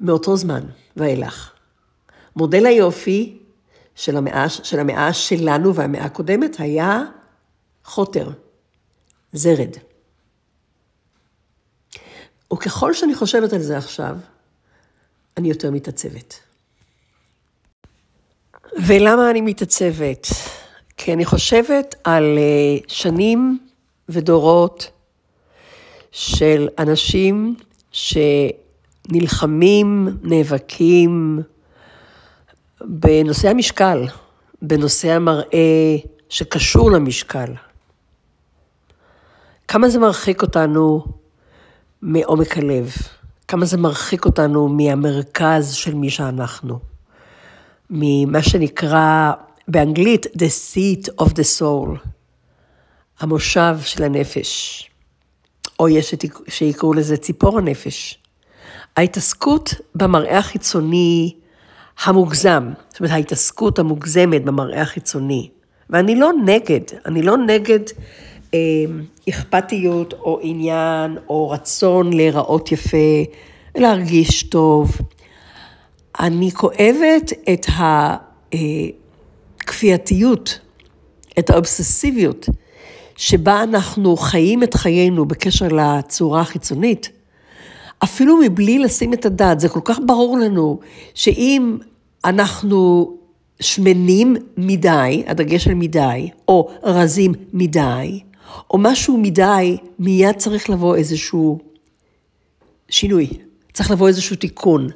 מאותו 0.00 0.36
זמן 0.36 0.60
ואילך. 0.96 1.52
מודל 2.36 2.66
היופי 2.66 3.38
של 3.96 4.16
המאה, 4.16 4.48
של 4.48 4.80
המאה 4.80 5.12
שלנו 5.12 5.74
והמאה 5.74 6.04
הקודמת 6.04 6.56
היה 6.58 7.02
חוטר, 7.84 8.30
זרד. 9.32 9.76
וככל 12.52 12.94
שאני 12.94 13.14
חושבת 13.14 13.52
על 13.52 13.62
זה 13.62 13.78
עכשיו, 13.78 14.16
אני 15.36 15.48
יותר 15.48 15.70
מתעצבת. 15.70 16.40
ולמה 18.86 19.30
אני 19.30 19.40
מתעצבת? 19.40 20.26
כי 20.96 21.12
אני 21.12 21.24
חושבת 21.24 21.94
על 22.04 22.38
אה, 22.38 22.78
שנים 22.88 23.58
ודורות 24.08 24.90
של 26.12 26.68
אנשים 26.78 27.54
שנלחמים, 27.92 28.58
נאבקים 30.22 31.42
בנושא 32.80 33.48
המשקל, 33.48 34.04
בנושא 34.62 35.12
המראה 35.12 35.96
שקשור 36.28 36.90
למשקל. 36.90 37.52
כמה 39.68 39.88
זה 39.88 39.98
מרחיק 39.98 40.42
אותנו 40.42 41.04
מעומק 42.02 42.58
הלב, 42.58 42.92
כמה 43.48 43.66
זה 43.66 43.76
מרחיק 43.76 44.24
אותנו 44.24 44.68
מהמרכז 44.68 45.74
של 45.74 45.94
מי 45.94 46.10
שאנחנו, 46.10 46.78
ממה 47.90 48.42
שנקרא 48.42 49.32
באנגלית 49.68 50.26
The 50.26 50.74
seat 50.74 51.24
of 51.24 51.28
the 51.28 51.60
soul, 51.60 51.98
המושב 53.20 53.76
של 53.82 54.02
הנפש. 54.02 54.82
או 55.80 55.88
יש 55.88 56.14
שיקראו 56.48 56.94
לזה 56.94 57.16
ציפור 57.16 57.58
הנפש. 57.58 58.18
ההתעסקות 58.96 59.74
במראה 59.94 60.38
החיצוני 60.38 61.34
המוגזם, 62.04 62.70
זאת 62.88 63.00
אומרת 63.00 63.12
ההתעסקות 63.12 63.78
המוגזמת 63.78 64.44
במראה 64.44 64.82
החיצוני, 64.82 65.48
ואני 65.90 66.16
לא 66.16 66.30
נגד, 66.44 66.80
אני 67.06 67.22
לא 67.22 67.36
נגד 67.36 67.80
אה, 68.54 68.58
אכפתיות 69.28 70.12
או 70.12 70.38
עניין 70.42 71.18
או 71.28 71.50
רצון 71.50 72.12
להיראות 72.12 72.72
יפה, 72.72 73.22
להרגיש 73.76 74.42
טוב. 74.42 74.98
אני 76.20 76.50
כואבת 76.50 77.32
את 77.52 77.66
הכפייתיות, 79.62 80.58
את 81.38 81.50
האובססיביות 81.50 82.48
שבה 83.16 83.62
אנחנו 83.62 84.16
חיים 84.16 84.62
את 84.62 84.74
חיינו 84.74 85.26
בקשר 85.26 85.68
לצורה 85.68 86.40
החיצונית, 86.40 87.10
אפילו 88.06 88.36
מבלי 88.36 88.78
לשים 88.78 89.12
את 89.12 89.26
הדעת, 89.26 89.60
זה 89.60 89.68
כל 89.68 89.80
כך 89.84 89.98
ברור 90.06 90.38
לנו 90.38 90.80
שאם 91.14 91.78
אנחנו 92.24 93.12
שמנים 93.60 94.36
מדי, 94.56 95.24
הדגש 95.26 95.68
על 95.68 95.74
מדי, 95.74 96.30
או 96.48 96.70
רזים 96.82 97.32
מדי, 97.52 98.20
או 98.70 98.78
משהו 98.78 99.16
מדי, 99.16 99.76
מיד 99.98 100.36
צריך 100.36 100.70
לבוא 100.70 100.96
איזשהו 100.96 101.58
שינוי, 102.88 103.28
צריך 103.72 103.90
לבוא 103.90 104.08
איזשהו 104.08 104.36
תיקון. 104.36 104.88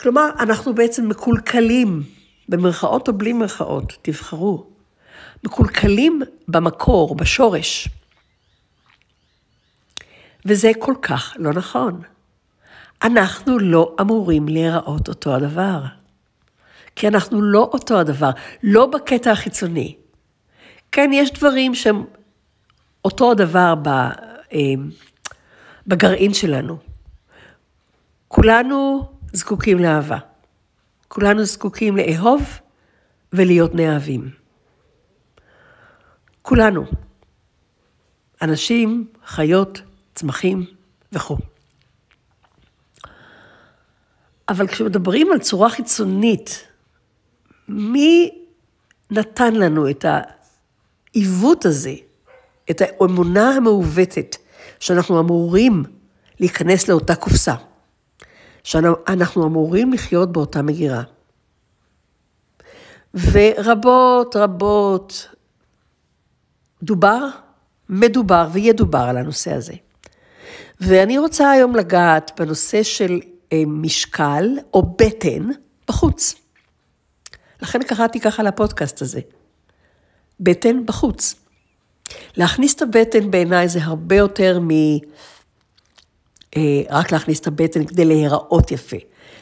כלומר, 0.00 0.28
אנחנו 0.38 0.74
בעצם 0.74 1.08
מקולקלים, 1.08 2.02
במרכאות 2.48 3.08
או 3.08 3.12
בלי 3.12 3.32
מרכאות, 3.32 3.92
תבחרו. 4.02 4.64
מקולקלים 5.44 6.22
במקור, 6.48 7.14
בשורש. 7.14 7.88
וזה 10.46 10.70
כל 10.78 10.94
כך 11.02 11.34
לא 11.38 11.52
נכון. 11.52 12.02
אנחנו 13.02 13.58
לא 13.58 13.96
אמורים 14.00 14.48
להיראות 14.48 15.08
אותו 15.08 15.34
הדבר. 15.34 15.82
כי 16.96 17.08
אנחנו 17.08 17.42
לא 17.42 17.70
אותו 17.72 18.00
הדבר, 18.00 18.30
לא 18.62 18.86
בקטע 18.86 19.30
החיצוני. 19.30 19.96
כן, 20.92 21.10
יש 21.12 21.32
דברים 21.32 21.74
שהם 21.74 22.04
אותו 23.04 23.30
הדבר 23.30 23.74
אה, 24.52 24.58
בגרעין 25.86 26.34
שלנו. 26.34 26.78
כולנו 28.28 29.08
זקוקים 29.32 29.78
לאהבה. 29.78 30.18
כולנו 31.08 31.44
זקוקים 31.44 31.96
לאהוב 31.96 32.42
ולהיות 33.32 33.74
נאהבים. 33.74 34.30
כולנו. 36.42 36.84
אנשים, 38.42 39.08
חיות, 39.26 39.82
צמחים 40.14 40.66
וכו'. 41.12 41.36
אבל 44.48 44.66
כשמדברים 44.66 45.32
על 45.32 45.38
צורה 45.38 45.70
חיצונית, 45.70 46.66
מי 47.68 48.30
נתן 49.10 49.54
לנו 49.54 49.90
את 49.90 50.04
העיוות 51.14 51.64
הזה, 51.64 51.94
את 52.70 52.80
האמונה 52.80 53.50
המעוותת, 53.50 54.36
שאנחנו 54.80 55.20
אמורים 55.20 55.82
להיכנס 56.40 56.88
לאותה 56.88 57.14
קופסה, 57.14 57.54
שאנחנו 58.64 59.46
אמורים 59.46 59.92
לחיות 59.92 60.32
באותה 60.32 60.62
מגירה. 60.62 61.02
ורבות 63.14 64.36
רבות 64.36 65.28
דובר, 66.82 67.28
מדובר 67.88 68.48
וידובר 68.52 68.98
על 68.98 69.16
הנושא 69.16 69.52
הזה. 69.52 69.74
ואני 70.80 71.18
רוצה 71.18 71.50
היום 71.50 71.76
לגעת 71.76 72.30
בנושא 72.40 72.82
של 72.82 73.20
אה, 73.52 73.62
משקל 73.66 74.44
או 74.74 74.82
בטן 74.82 75.48
בחוץ. 75.88 76.34
לכן 77.62 77.82
קראתי 77.82 78.20
ככה 78.20 78.42
לפודקאסט 78.42 79.02
הזה. 79.02 79.20
בטן 80.40 80.86
בחוץ. 80.86 81.34
להכניס 82.36 82.74
את 82.74 82.82
הבטן 82.82 83.30
בעיניי 83.30 83.68
זה 83.68 83.78
הרבה 83.82 84.16
יותר 84.16 84.60
מ... 84.60 84.70
אה, 86.56 86.82
רק 86.90 87.12
להכניס 87.12 87.40
את 87.40 87.46
הבטן 87.46 87.86
כדי 87.86 88.04
להיראות 88.04 88.70
יפה. 88.70 88.96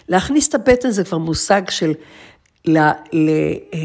להכניס 0.09 0.49
את 0.49 0.55
הבטן 0.55 0.91
זה 0.91 1.05
כבר 1.05 1.19
מושג 1.19 1.71
של 1.71 1.93
לה, 2.65 2.93
לה, 3.13 3.33
אה, 3.75 3.79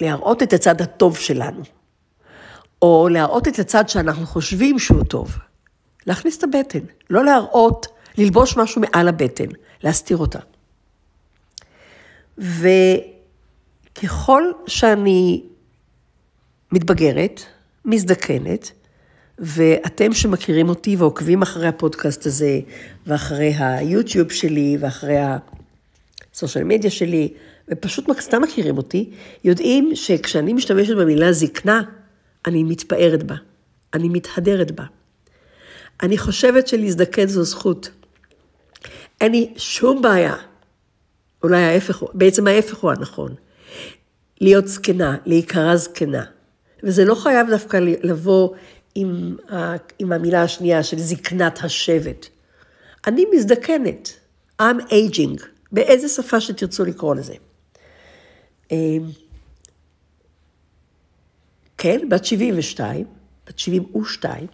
להראות 0.00 0.42
את 0.42 0.52
הצד 0.52 0.80
הטוב 0.80 1.16
שלנו. 1.16 1.62
או 2.82 3.08
להראות 3.10 3.48
את 3.48 3.58
הצד 3.58 3.88
שאנחנו 3.88 4.26
חושבים 4.26 4.78
שהוא 4.78 5.04
טוב. 5.04 5.36
להכניס 6.06 6.38
את 6.38 6.44
הבטן, 6.44 6.78
לא 7.10 7.24
להראות, 7.24 7.86
ללבוש 8.18 8.56
משהו 8.56 8.80
מעל 8.80 9.08
הבטן, 9.08 9.48
להסתיר 9.82 10.16
אותה. 10.16 10.38
וככל 12.38 14.42
שאני 14.66 15.42
מתבגרת, 16.72 17.40
מזדקנת, 17.84 18.72
ואתם 19.38 20.12
שמכירים 20.12 20.68
אותי 20.68 20.96
ועוקבים 20.96 21.42
אחרי 21.42 21.66
הפודקאסט 21.66 22.26
הזה, 22.26 22.60
ואחרי 23.06 23.54
היוטיוב 23.58 24.32
שלי, 24.32 24.76
ואחרי 24.80 25.16
הסושיאל 26.32 26.64
מדיה 26.64 26.90
שלי, 26.90 27.32
ופשוט 27.68 28.20
סתם 28.20 28.42
מכירים 28.42 28.76
אותי, 28.76 29.10
יודעים 29.44 29.90
שכשאני 29.94 30.52
משתמשת 30.52 30.96
במילה 30.96 31.32
זקנה, 31.32 31.82
אני 32.46 32.64
מתפארת 32.64 33.22
בה, 33.22 33.34
אני 33.94 34.08
מתהדרת 34.08 34.70
בה. 34.70 34.84
אני 36.02 36.18
חושבת 36.18 36.68
שלהזדקן 36.68 37.26
זו 37.26 37.44
זכות. 37.44 37.90
אין 39.20 39.32
לי 39.32 39.54
שום 39.56 40.02
בעיה, 40.02 40.36
אולי 41.42 41.62
ההפך, 41.62 42.02
בעצם 42.14 42.46
ההפך 42.46 42.78
הוא 42.78 42.90
הנכון, 42.90 43.34
להיות 44.40 44.68
זקנה, 44.68 45.16
להיקרא 45.26 45.76
זקנה. 45.76 46.24
וזה 46.82 47.04
לא 47.04 47.14
חייב 47.14 47.50
דווקא 47.50 47.76
לבוא 48.02 48.54
עם, 48.94 49.36
עם 49.98 50.12
המילה 50.12 50.42
השנייה 50.42 50.82
של 50.82 50.98
זקנת 50.98 51.58
השבט. 51.64 52.26
אני 53.06 53.24
מזדקנת, 53.34 54.12
I'm 54.62 54.80
aging, 54.90 55.44
באיזה 55.72 56.08
שפה 56.08 56.40
שתרצו 56.40 56.84
לקרוא 56.84 57.14
לזה. 57.14 57.34
אמ, 58.70 58.76
כן, 61.78 62.08
בת 62.08 62.24
72, 62.24 63.06
בת 63.46 63.58
72, 63.58 64.46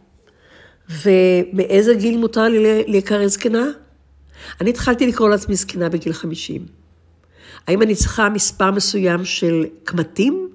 ומאיזה 0.90 1.94
גיל 1.94 2.18
מותר 2.18 2.48
לי 2.48 2.84
להיקרא 2.86 3.26
זקנה? 3.26 3.64
אני 4.60 4.70
התחלתי 4.70 5.06
לקרוא 5.06 5.28
לעצמי 5.28 5.54
זקנה 5.54 5.88
בגיל 5.88 6.12
50. 6.12 6.66
האם 7.66 7.82
אני 7.82 7.94
צריכה 7.94 8.28
מספר 8.28 8.70
מסוים 8.70 9.24
של 9.24 9.64
קמטים 9.84 10.48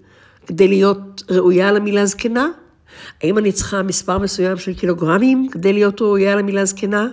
כדי 0.48 0.68
להיות 0.68 1.24
ראויה 1.30 1.72
למילה 1.72 2.06
זקנה? 2.06 2.48
האם 3.24 3.38
אני 3.38 3.52
צריכה 3.52 3.84
מספר 3.84 4.18
מסוים 4.18 4.58
של 4.58 4.74
קילוגרמים 4.74 5.50
כדי 5.52 5.74
להיות 5.74 6.02
ראויה 6.02 6.36
למילה 6.36 6.66
זקנה? 6.66 7.08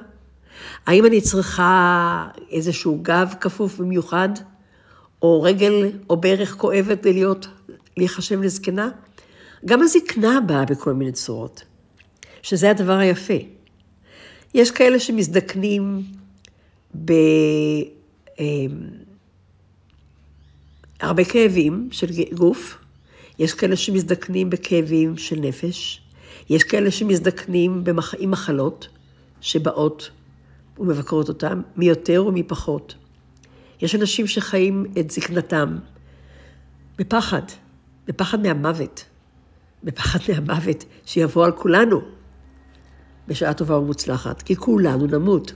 האם 0.87 1.07
אני 1.07 1.21
צריכה 1.21 2.27
איזשהו 2.51 2.99
גב 3.03 3.35
כפוף 3.41 3.79
במיוחד, 3.79 4.29
או 5.23 5.43
רגל 5.43 5.91
או 6.11 6.17
ברך 6.17 6.55
כואבת 6.55 7.01
כדי 7.01 7.13
להיות, 7.13 7.47
להיחשב 7.97 8.43
לזקנה? 8.43 8.89
גם 9.65 9.83
הזקנה 9.83 10.41
באה 10.47 10.65
בכל 10.65 10.93
מיני 10.93 11.13
צורות, 11.13 11.63
שזה 12.43 12.71
הדבר 12.71 12.99
היפה. 12.99 13.35
יש 14.55 14.71
כאלה 14.71 15.01
שמזדקנים 15.01 16.03
בהרבה 16.95 17.23
אמ, 21.03 21.25
כאבים 21.29 21.89
של 21.91 22.07
גוף, 22.35 22.79
יש 23.39 23.55
כאלה 23.55 23.77
שמזדקנים 23.77 24.51
בכאבים 24.51 25.17
של 25.17 25.37
נפש, 25.41 26.01
יש 26.51 26.65
כאלה 26.65 26.91
שמזדקנים 26.91 27.85
במח... 27.85 28.15
עם 28.19 28.31
מחלות 28.31 28.89
שבאות 29.41 30.11
ומבקרות 30.79 31.29
אותם, 31.29 31.63
מי 31.77 31.87
יותר 31.89 32.25
ומי 32.27 32.43
פחות. 32.43 32.95
יש 33.83 33.95
אנשים 33.95 34.27
שחיים 34.27 34.87
את 35.01 35.11
זקנתם 35.11 35.79
בפחד, 36.99 37.43
בפחד 38.07 38.41
מהמוות, 38.41 39.05
בפחד 39.85 40.19
מהמוות 40.29 40.85
שיבוא 41.07 41.45
על 41.45 41.53
כולנו 41.53 42.18
בשעה 43.29 43.55
טובה 43.55 43.79
ומוצלחת, 43.79 44.43
כי 44.43 44.57
כולנו 44.57 45.07
נמות. 45.07 45.53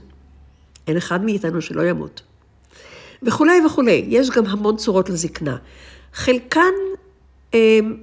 אין 0.87 0.97
אחד 0.97 1.25
מאיתנו 1.25 1.61
שלא 1.61 1.81
ימות. 1.81 2.21
וכולי 3.23 3.65
וכולי. 3.65 4.05
יש 4.07 4.29
גם 4.29 4.45
המון 4.45 4.77
צורות 4.77 5.09
לזקנה. 5.09 5.57
חלקן, 6.13 6.73
אמ, 7.53 7.97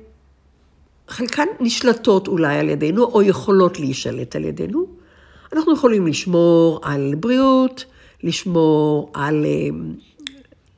חלקן 1.08 1.46
נשלטות 1.60 2.28
אולי 2.28 2.58
על 2.58 2.68
ידינו, 2.68 3.04
או 3.04 3.22
יכולות 3.22 3.80
להישלט 3.80 4.36
על 4.36 4.44
ידינו. 4.44 4.86
אנחנו 5.52 5.72
יכולים 5.72 6.06
לשמור 6.06 6.80
על 6.82 7.14
בריאות, 7.14 7.84
לשמור 8.22 9.10
על 9.14 9.46
אמ, 9.46 9.94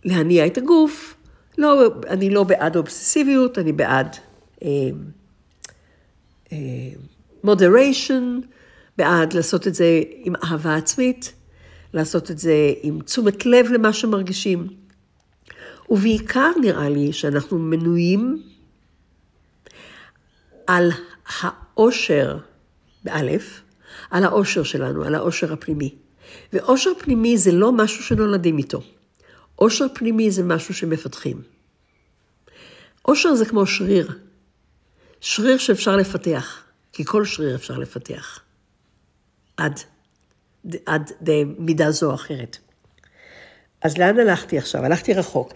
להניע 0.05 0.47
את 0.47 0.59
הגוף. 0.59 1.15
לא, 1.59 1.83
אני 2.07 2.31
לא 2.31 2.45
בעד 2.45 2.77
אובססיביות, 2.77 3.59
אני 3.59 3.73
בעד 3.73 4.17
אמ, 4.63 4.69
בעד 8.99 9.33
לעשות 9.33 9.67
את 9.67 9.75
זה 9.75 10.03
עם 10.15 10.35
אהבה 10.37 10.77
עצמית. 10.77 11.33
לעשות 11.95 12.31
את 12.31 12.39
זה 12.39 12.73
עם 12.83 13.03
תשומת 13.03 13.47
לב 13.47 13.67
למה 13.67 13.93
שמרגישים. 13.93 14.69
ובעיקר 15.91 16.51
נראה 16.61 16.89
לי 16.89 17.13
שאנחנו 17.13 17.59
מנויים 17.59 18.43
על 20.67 20.91
האושר, 21.27 22.39
באלף, 23.05 23.61
על 24.11 24.25
האושר 24.25 24.63
שלנו, 24.63 25.05
על 25.05 25.15
האושר 25.15 25.53
הפנימי. 25.53 25.95
ואושר 26.53 26.91
פנימי 26.99 27.39
זה 27.39 27.53
לא 27.53 27.73
משהו 27.73 28.05
שנולדים 28.05 28.59
איתו. 28.59 28.83
אושר 29.59 29.87
פנימי 29.95 30.31
זה 30.31 30.43
משהו 30.43 30.75
שמפתחים. 30.75 31.43
אושר 33.05 33.35
זה 33.35 33.45
כמו 33.45 33.67
שריר. 33.67 34.13
שריר 35.21 35.59
שאפשר 35.59 35.97
לפתח, 35.97 36.63
כי 36.93 37.05
כל 37.05 37.25
שריר 37.25 37.55
אפשר 37.55 37.79
לפתח. 37.79 38.42
עד 39.57 39.81
עד 40.87 41.13
מידה 41.59 41.91
זו 41.91 42.11
או 42.11 42.15
אחרת. 42.15 42.59
אז 43.83 43.99
לאן 43.99 44.19
הלכתי 44.19 44.59
עכשיו? 44.59 44.85
הלכתי 44.85 45.15
רחוק. 45.15 45.53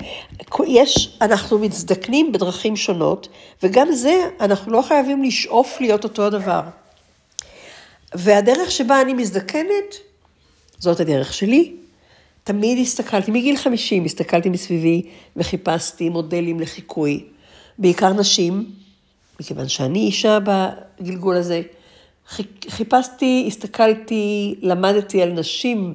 יש, 0.66 1.18
אנחנו 1.20 1.58
מזדקנים 1.58 2.32
בדרכים 2.32 2.76
שונות, 2.76 3.28
וגם 3.62 3.92
זה, 3.92 4.24
אנחנו 4.40 4.72
לא 4.72 4.82
חייבים 4.82 5.22
לשאוף 5.22 5.80
להיות 5.80 6.04
אותו 6.04 6.26
הדבר. 6.26 6.60
והדרך 8.14 8.70
שבה 8.70 9.00
אני 9.00 9.14
מזדקנת, 9.14 9.94
זאת 10.78 11.00
הדרך 11.00 11.32
שלי. 11.32 11.76
תמיד 12.44 12.78
הסתכלתי, 12.78 13.30
מגיל 13.30 13.56
50 13.56 14.04
הסתכלתי 14.04 14.48
מסביבי 14.48 15.02
וחיפשתי 15.36 16.08
מודלים 16.08 16.60
לחיקוי, 16.60 17.24
בעיקר 17.78 18.12
נשים, 18.12 18.70
מכיוון 19.40 19.68
שאני 19.68 19.98
אישה 19.98 20.38
בגלגול 20.44 21.36
הזה, 21.36 21.62
חיפשתי, 22.68 23.44
הסתכלתי, 23.46 24.54
למדתי 24.62 25.22
על 25.22 25.32
נשים 25.32 25.94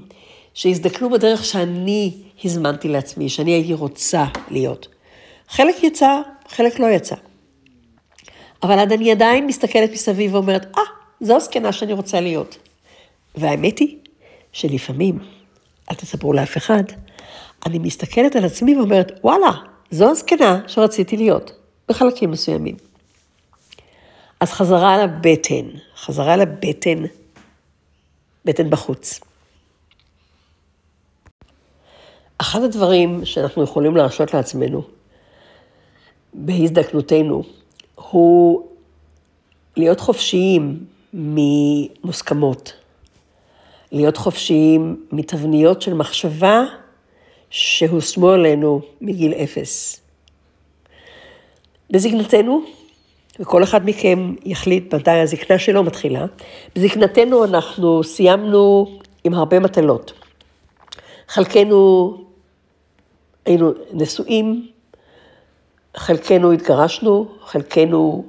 שהזדקנו 0.53 1.09
בדרך 1.09 1.45
שאני 1.45 2.13
הזמנתי 2.43 2.87
לעצמי, 2.87 3.29
שאני 3.29 3.51
הייתי 3.51 3.73
רוצה 3.73 4.25
להיות. 4.51 4.87
חלק 5.49 5.83
יצא, 5.83 6.21
חלק 6.47 6.79
לא 6.79 6.85
יצא. 6.85 7.15
אבל 8.63 8.79
עד 8.79 8.91
אני 8.91 9.11
עדיין 9.11 9.47
מסתכלת 9.47 9.91
מסביב 9.91 10.35
ואומרת, 10.35 10.65
אה, 10.77 10.83
ah, 10.83 11.25
זו 11.25 11.35
הזקנה 11.35 11.71
שאני 11.71 11.93
רוצה 11.93 12.21
להיות. 12.21 12.57
והאמת 13.35 13.79
היא 13.79 13.97
שלפעמים, 14.51 15.19
אל 15.91 15.95
תספרו 15.95 16.33
לאף 16.33 16.57
אחד, 16.57 16.83
אני 17.65 17.79
מסתכלת 17.79 18.35
על 18.35 18.45
עצמי 18.45 18.75
ואומרת, 18.75 19.11
וואלה, 19.23 19.51
זו 19.91 20.09
הזקנה 20.09 20.59
שרציתי 20.67 21.17
להיות, 21.17 21.51
בחלקים 21.89 22.31
מסוימים. 22.31 22.90
אז 24.41 24.51
חזרה 24.51 25.03
לבטן, 25.03 25.69
חזרה 25.95 26.37
לבטן, 26.37 27.03
בטן 28.45 28.69
בחוץ. 28.69 29.19
אחד 32.37 32.61
הדברים 32.61 33.25
שאנחנו 33.25 33.63
יכולים 33.63 33.97
להרשות 33.97 34.33
לעצמנו 34.33 34.83
בהזדקנותנו 36.33 37.43
הוא 37.95 38.67
להיות 39.77 39.99
חופשיים 39.99 40.85
ממוסכמות, 41.13 42.73
להיות 43.91 44.17
חופשיים 44.17 45.05
מתבניות 45.11 45.81
של 45.81 45.93
מחשבה 45.93 46.63
שהושמו 47.49 48.29
עלינו 48.29 48.81
מגיל 49.01 49.33
אפס. 49.33 50.01
בזקנתנו 51.89 52.80
וכל 53.41 53.63
אחד 53.63 53.85
מכם 53.85 54.33
יחליט 54.45 54.93
מתי 54.93 55.11
הזקנה 55.11 55.59
שלו 55.59 55.83
מתחילה. 55.83 56.25
בזקנתנו 56.75 57.45
אנחנו 57.45 58.03
סיימנו 58.03 58.87
עם 59.23 59.33
הרבה 59.33 59.59
מטלות. 59.59 60.13
חלקנו 61.27 62.17
היינו 63.45 63.71
נשואים, 63.93 64.69
חלקנו 65.97 66.51
התגרשנו, 66.51 67.27
חלקנו 67.41 68.25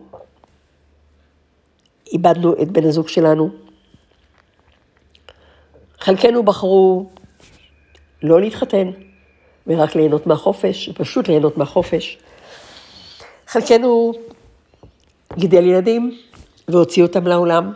איבדנו 2.12 2.52
את 2.62 2.68
בן 2.68 2.84
הזוג 2.84 3.08
שלנו. 3.08 3.50
חלקנו 5.98 6.42
בחרו 6.42 7.06
לא 8.22 8.40
להתחתן 8.40 8.90
ורק 9.66 9.94
ליהנות 9.94 10.26
מהחופש, 10.26 10.88
פשוט 10.88 11.28
ליהנות 11.28 11.56
מהחופש. 11.56 12.18
חלקנו 13.46 14.12
גידל 15.38 15.66
ילדים 15.66 16.18
והוציא 16.68 17.02
אותם 17.02 17.26
לעולם 17.26 17.72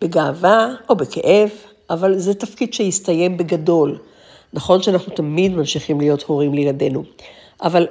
בגאווה 0.00 0.74
או 0.88 0.96
בכאב, 0.96 1.50
אבל 1.90 2.18
זה 2.18 2.34
תפקיד 2.34 2.74
שהסתיים 2.74 3.36
בגדול. 3.36 3.98
נכון 4.52 4.82
שאנחנו 4.82 5.12
תמיד 5.12 5.52
ממשיכים 5.52 6.00
להיות 6.00 6.22
הורים 6.22 6.54
לילדינו, 6.54 7.02
אבל 7.62 7.86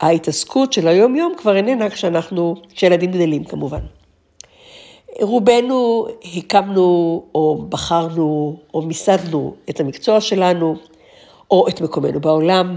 ההתעסקות 0.00 0.72
של 0.72 0.88
היום-יום 0.88 1.32
כבר 1.36 1.56
איננה 1.56 1.90
כשאנחנו, 1.90 2.54
כשילדים 2.74 3.10
גדלים 3.10 3.44
כמובן. 3.44 3.80
רובנו 5.20 6.06
הקמנו 6.36 7.22
או 7.34 7.64
בחרנו 7.68 8.56
או 8.74 8.82
מיסדנו 8.82 9.54
את 9.70 9.80
המקצוע 9.80 10.20
שלנו 10.20 10.76
או 11.50 11.68
את 11.68 11.80
מקומנו 11.80 12.20
בעולם. 12.20 12.76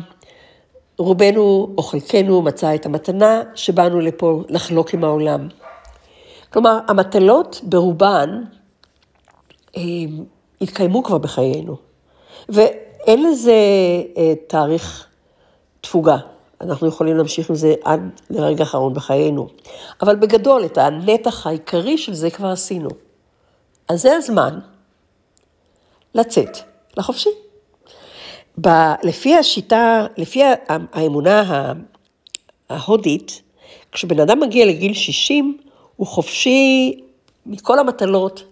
רובנו 0.98 1.74
או 1.78 1.84
חלקנו 1.84 2.42
מצא 2.42 2.76
את 2.76 2.86
המתנה 2.86 3.42
שבאנו 3.56 4.00
לפה 4.00 4.44
לחלוק 4.50 4.94
עם 4.94 5.04
העולם. 5.04 5.48
כלומר, 6.54 6.80
המטלות 6.88 7.62
ברובן 7.64 8.44
אה, 9.78 9.82
התקיימו 10.62 11.04
כבר 11.04 11.18
בחיינו, 11.18 11.78
ואין 12.50 13.24
לזה 13.24 13.54
אה, 14.18 14.34
תאריך 14.48 15.08
תפוגה. 15.82 16.18
אנחנו 16.62 16.88
יכולים 16.88 17.18
להמשיך 17.18 17.50
עם 17.50 17.56
זה 17.56 17.74
עד 17.84 18.02
לרגע 18.30 18.64
האחרון 18.64 18.94
בחיינו. 18.94 19.48
אבל 20.02 20.16
בגדול, 20.16 20.66
את 20.66 20.78
הנתח 20.78 21.48
העיקרי 21.48 21.98
של 21.98 22.14
זה 22.14 22.30
כבר 22.30 22.48
עשינו. 22.48 22.90
אז 23.90 24.02
זה 24.02 24.16
הזמן 24.16 24.60
לצאת 26.16 26.58
לחופשי. 26.98 27.43
ב- 28.62 28.94
לפי 29.04 29.36
השיטה, 29.36 30.06
לפי 30.18 30.42
האמונה 30.68 31.74
ההודית, 32.70 33.42
כשבן 33.92 34.20
אדם 34.20 34.40
מגיע 34.40 34.66
לגיל 34.66 34.94
60, 34.94 35.58
הוא 35.96 36.08
חופשי 36.08 37.00
מכל 37.46 37.80
המטלות 37.80 38.44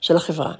של 0.00 0.16
החברה. 0.16 0.52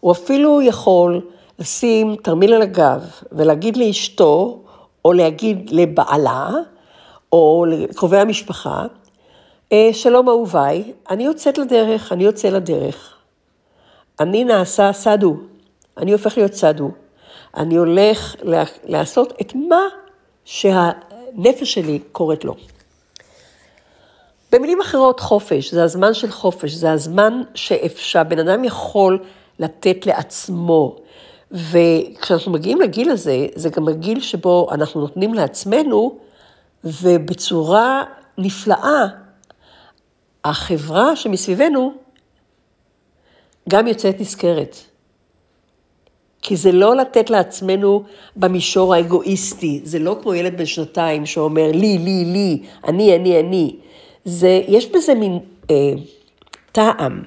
הוא 0.00 0.12
אפילו 0.12 0.62
יכול 0.62 1.20
לשים 1.58 2.16
תרמיל 2.22 2.54
על 2.54 2.62
הגב 2.62 3.10
ולהגיד 3.32 3.76
לאשתו, 3.76 4.60
או 5.04 5.12
להגיד 5.12 5.70
לבעלה, 5.72 6.50
או 7.32 7.64
לקרובי 7.68 8.18
המשפחה, 8.18 8.84
אה, 9.72 9.88
שלום 9.92 10.28
אהוביי, 10.28 10.92
אני 11.10 11.24
יוצאת 11.24 11.58
לדרך, 11.58 12.12
אני 12.12 12.24
יוצא 12.24 12.48
לדרך. 12.48 13.14
אני 14.20 14.44
נעשה 14.44 14.92
סדו, 14.92 15.36
אני 15.98 16.12
הופך 16.12 16.36
להיות 16.36 16.54
סדו. 16.54 16.90
אני 17.56 17.76
הולך 17.76 18.36
לעשות 18.84 19.32
את 19.40 19.54
מה 19.54 19.82
שהנפש 20.44 21.74
שלי 21.74 21.98
קוראת 22.12 22.44
לו. 22.44 22.54
במילים 24.52 24.80
אחרות, 24.80 25.20
חופש, 25.20 25.74
זה 25.74 25.84
הזמן 25.84 26.14
של 26.14 26.30
חופש, 26.30 26.72
זה 26.72 26.92
הזמן 26.92 27.42
שאפשר, 27.54 28.22
בן 28.24 28.38
אדם 28.38 28.64
יכול 28.64 29.18
לתת 29.58 30.06
לעצמו. 30.06 30.96
וכשאנחנו 31.50 32.52
מגיעים 32.52 32.80
לגיל 32.80 33.10
הזה, 33.10 33.46
זה 33.54 33.70
גם 33.70 33.88
הגיל 33.88 34.20
שבו 34.20 34.68
אנחנו 34.72 35.00
נותנים 35.00 35.34
לעצמנו, 35.34 36.18
ובצורה 36.84 38.04
נפלאה, 38.38 39.06
החברה 40.44 41.16
שמסביבנו 41.16 41.92
גם 43.68 43.86
יוצאת 43.86 44.20
נזכרת. 44.20 44.76
כי 46.46 46.56
זה 46.56 46.72
לא 46.72 46.96
לתת 46.96 47.30
לעצמנו 47.30 48.02
במישור 48.36 48.94
האגואיסטי, 48.94 49.80
זה 49.84 49.98
לא 49.98 50.16
כמו 50.22 50.34
ילד 50.34 50.58
בן 50.58 50.66
שנתיים 50.66 51.26
שאומר 51.26 51.70
לי, 51.72 51.98
לי, 51.98 52.24
לי, 52.24 52.62
אני, 52.86 53.16
אני, 53.16 53.40
אני. 53.40 53.76
זה, 54.24 54.62
יש 54.68 54.90
בזה 54.90 55.14
מין 55.14 55.38
אה, 55.70 55.92
טעם 56.72 57.22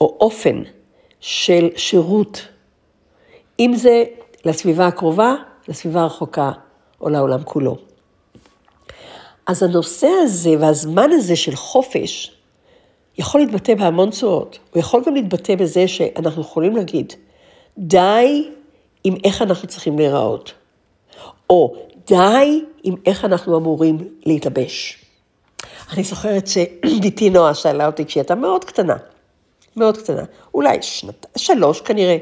או 0.00 0.16
אופן 0.20 0.62
של 1.20 1.68
שירות, 1.76 2.48
אם 3.60 3.72
זה 3.76 4.04
לסביבה 4.44 4.86
הקרובה, 4.86 5.34
לסביבה 5.68 6.00
הרחוקה 6.00 6.50
או 7.00 7.08
לעולם 7.08 7.42
כולו. 7.44 7.76
אז 9.46 9.62
הנושא 9.62 10.08
הזה 10.22 10.50
והזמן 10.60 11.10
הזה 11.12 11.36
של 11.36 11.56
חופש 11.56 12.32
יכול 13.18 13.40
להתבטא 13.40 13.74
בהמון 13.74 14.10
צורות. 14.10 14.58
הוא 14.70 14.80
יכול 14.80 15.02
גם 15.06 15.14
להתבטא 15.14 15.54
בזה 15.54 15.88
שאנחנו 15.88 16.42
יכולים 16.42 16.76
להגיד, 16.76 17.12
די 17.78 18.50
עם 19.04 19.14
איך 19.24 19.42
אנחנו 19.42 19.68
צריכים 19.68 19.98
להיראות, 19.98 20.52
או 21.50 21.76
די 22.06 22.64
עם 22.82 22.94
איך 23.06 23.24
אנחנו 23.24 23.58
אמורים 23.58 24.08
להתלבש. 24.26 25.04
אני 25.92 26.04
זוכרת 26.04 26.46
שדיתי 26.46 27.30
נועה 27.30 27.54
שאלה 27.54 27.86
אותי 27.86 28.04
כשהיא 28.04 28.20
הייתה 28.20 28.34
מאוד 28.34 28.64
קטנה, 28.64 28.96
מאוד 29.76 29.96
קטנה, 29.96 30.22
אולי 30.54 30.82
שנת, 30.82 31.26
שלוש 31.36 31.80
כנראה. 31.80 32.16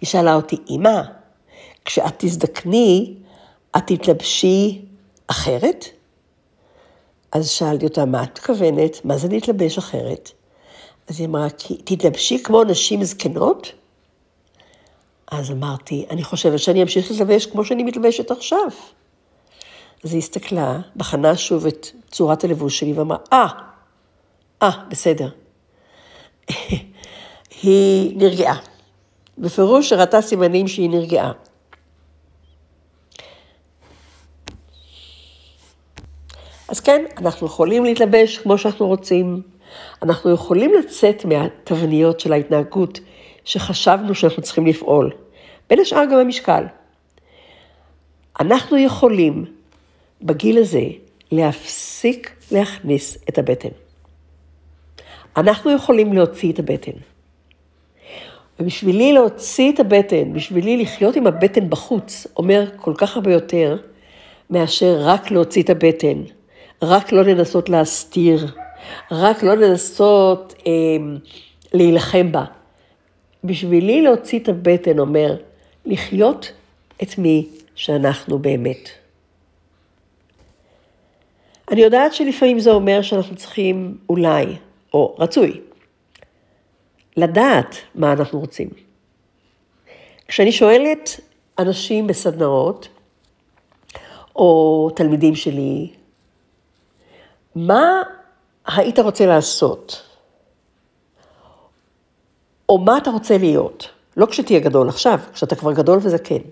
היא 0.00 0.08
שאלה 0.08 0.34
אותי, 0.34 0.56
אמא, 0.70 1.02
כשאת 1.84 2.14
תזדקני, 2.18 3.14
את 3.76 3.82
תתלבשי 3.86 4.82
אחרת? 5.26 5.84
אז 7.32 7.48
שאלתי 7.50 7.84
אותה, 7.84 8.04
מה 8.04 8.22
את 8.22 8.28
מתכוונת? 8.28 9.04
מה 9.04 9.18
זה 9.18 9.28
להתלבש 9.28 9.78
אחרת? 9.78 10.30
אז 11.08 11.20
היא 11.20 11.28
אמרה, 11.28 11.46
תתלבשי 11.84 12.42
כמו 12.42 12.64
נשים 12.64 13.04
זקנות? 13.04 13.72
אז 15.32 15.50
אמרתי, 15.50 16.06
אני 16.10 16.24
חושבת 16.24 16.58
שאני 16.58 16.82
אמשיך 16.82 17.10
להתלבש 17.10 17.46
כמו 17.46 17.64
שאני 17.64 17.82
מתלבשת 17.82 18.30
עכשיו. 18.30 18.66
אז 20.04 20.12
היא 20.12 20.18
הסתכלה, 20.18 20.80
בחנה 20.96 21.36
שוב 21.36 21.66
את 21.66 21.86
צורת 22.10 22.44
הלבוש 22.44 22.78
שלי 22.78 22.92
ואמרה, 22.92 23.18
אה, 23.32 23.46
אה, 24.62 24.70
בסדר. 24.90 25.28
היא 27.62 28.16
נרגעה. 28.16 28.56
בפירוש 29.38 29.92
הראתה 29.92 30.20
סימנים 30.20 30.68
שהיא 30.68 30.90
נרגעה. 30.90 31.32
אז 36.68 36.80
כן, 36.80 37.04
אנחנו 37.18 37.46
יכולים 37.46 37.84
להתלבש 37.84 38.38
כמו 38.38 38.58
שאנחנו 38.58 38.86
רוצים. 38.86 39.42
אנחנו 40.02 40.30
יכולים 40.30 40.72
לצאת 40.74 41.24
מהתבניות 41.24 42.20
של 42.20 42.32
ההתנהגות 42.32 43.00
שחשבנו 43.44 44.14
שאנחנו 44.14 44.42
צריכים 44.42 44.66
לפעול. 44.66 45.21
בין 45.70 45.80
השאר 45.80 46.04
גם 46.04 46.18
המשקל. 46.18 46.64
אנחנו 48.40 48.78
יכולים 48.78 49.44
בגיל 50.22 50.58
הזה 50.58 50.84
להפסיק 51.32 52.36
להכניס 52.50 53.18
את 53.28 53.38
הבטן. 53.38 53.68
אנחנו 55.36 55.70
יכולים 55.70 56.12
להוציא 56.12 56.52
את 56.52 56.58
הבטן. 56.58 56.92
ובשבילי 58.60 59.12
להוציא 59.12 59.72
את 59.72 59.80
הבטן, 59.80 60.32
בשבילי 60.32 60.76
לחיות 60.76 61.16
עם 61.16 61.26
הבטן 61.26 61.70
בחוץ, 61.70 62.26
אומר 62.36 62.64
כל 62.76 62.94
כך 62.96 63.16
הרבה 63.16 63.32
יותר 63.32 63.76
מאשר 64.50 64.96
רק 65.00 65.30
להוציא 65.30 65.62
את 65.62 65.70
הבטן, 65.70 66.22
רק 66.82 67.12
לא 67.12 67.22
לנסות 67.22 67.68
להסתיר, 67.68 68.46
רק 69.10 69.42
לא 69.42 69.54
לנסות 69.54 70.54
אה, 70.66 70.72
להילחם 71.74 72.32
בה. 72.32 72.44
בשבילי 73.44 74.02
להוציא 74.02 74.38
את 74.38 74.48
הבטן 74.48 74.98
אומר 74.98 75.36
לחיות 75.86 76.52
את 77.02 77.18
מי 77.18 77.48
שאנחנו 77.74 78.38
באמת. 78.38 78.88
אני 81.70 81.80
יודעת 81.80 82.14
שלפעמים 82.14 82.60
זה 82.60 82.70
אומר 82.70 83.02
שאנחנו 83.02 83.36
צריכים 83.36 83.98
אולי, 84.08 84.44
או 84.94 85.16
רצוי, 85.18 85.60
לדעת 87.16 87.76
מה 87.94 88.12
אנחנו 88.12 88.40
רוצים. 88.40 88.68
כשאני 90.28 90.52
שואלת 90.52 91.20
אנשים 91.58 92.06
בסדנאות, 92.06 92.88
או 94.36 94.90
תלמידים 94.96 95.34
שלי, 95.34 95.92
מה 97.54 98.02
היית 98.66 98.98
רוצה 98.98 99.26
לעשות? 99.26 100.02
או 102.68 102.78
מה 102.78 102.98
אתה 102.98 103.10
רוצה 103.10 103.38
להיות? 103.38 103.90
לא 104.16 104.26
כשתהיה 104.26 104.60
גדול 104.60 104.88
עכשיו, 104.88 105.18
כשאתה 105.32 105.54
כבר 105.56 105.72
גדול 105.72 105.98
וזקן. 106.02 106.42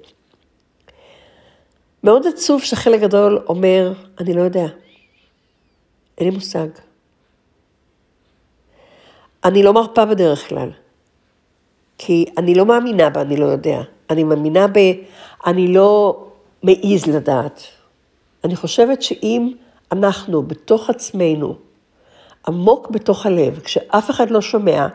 מאוד 2.05 2.27
עצוב 2.27 2.63
שחלק 2.63 3.01
גדול 3.01 3.43
אומר, 3.49 3.93
אני 4.21 4.35
לא 4.35 4.41
יודע, 4.41 4.67
אין 6.19 6.29
לי 6.29 6.35
מושג. 6.35 6.69
אני 9.45 9.63
לא 9.63 9.73
מרפה 9.73 10.05
בדרך 10.05 10.49
כלל, 10.49 10.71
כי 11.99 12.25
אני 12.39 12.55
לא 12.55 12.67
מאמינה 12.67 13.11
ב- 13.11 13.19
אני 13.19 13.37
לא 13.37 13.47
יודע. 13.47 13.81
אני 14.11 14.25
מאמינה 14.25 14.67
ב... 14.67 14.79
אני 15.47 15.69
לא 15.69 16.25
מעז 16.63 17.07
לדעת. 17.07 17.63
אני 18.45 18.57
חושבת 18.57 19.03
שאם 19.03 19.53
אנחנו 19.93 20.43
בתוך 20.43 20.91
עצמנו, 20.91 21.55
עמוק 22.47 22.91
בתוך 22.91 23.27
הלב, 23.27 23.61
כשאף 23.61 24.11
אחד 24.11 24.31
לא 24.31 24.41
שומע 24.41 24.87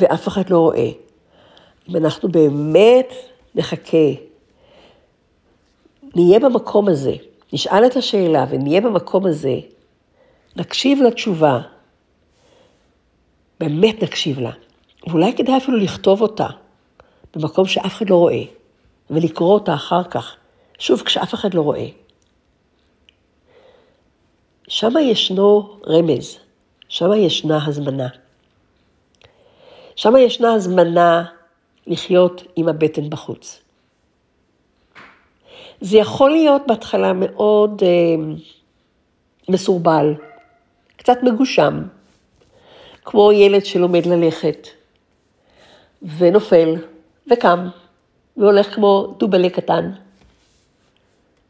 ואף 0.00 0.28
אחד 0.28 0.50
לא 0.50 0.58
רואה, 0.58 0.90
אם 1.88 1.96
אנחנו 1.96 2.28
באמת 2.28 3.12
נחכה, 3.54 4.06
נהיה 6.14 6.38
במקום 6.38 6.88
הזה, 6.88 7.14
נשאל 7.52 7.86
את 7.86 7.96
השאלה 7.96 8.46
ונהיה 8.50 8.80
במקום 8.80 9.26
הזה, 9.26 9.54
נקשיב 10.56 11.02
לתשובה, 11.02 11.60
באמת 13.60 14.02
נקשיב 14.02 14.40
לה, 14.40 14.50
ואולי 15.06 15.32
כדאי 15.36 15.56
אפילו 15.56 15.76
לכתוב 15.78 16.22
אותה 16.22 16.46
במקום 17.36 17.66
שאף 17.66 17.92
אחד 17.96 18.10
לא 18.10 18.16
רואה, 18.16 18.42
ולקרוא 19.10 19.54
אותה 19.54 19.74
אחר 19.74 20.04
כך, 20.04 20.36
שוב, 20.78 21.02
כשאף 21.02 21.34
אחד 21.34 21.54
לא 21.54 21.60
רואה. 21.60 21.86
שם 24.68 24.92
ישנו 25.00 25.76
רמז, 25.86 26.38
שם 26.88 27.12
ישנה 27.12 27.66
הזמנה. 27.66 28.08
שם 29.96 30.16
ישנה 30.16 30.52
הזמנה 30.52 31.24
לחיות 31.86 32.42
עם 32.56 32.68
הבטן 32.68 33.10
בחוץ. 33.10 33.60
זה 35.80 35.96
יכול 35.96 36.30
להיות 36.30 36.62
בהתחלה 36.66 37.12
מאוד 37.12 37.82
אה, 37.82 38.24
מסורבל, 39.48 40.14
קצת 40.96 41.18
מגושם, 41.22 41.82
כמו 43.04 43.32
ילד 43.32 43.64
שלומד 43.64 44.06
ללכת, 44.06 44.68
ונופל, 46.18 46.74
וקם, 47.32 47.68
והולך 48.36 48.74
כמו 48.74 49.14
דובלה 49.18 49.50
קטן. 49.50 49.90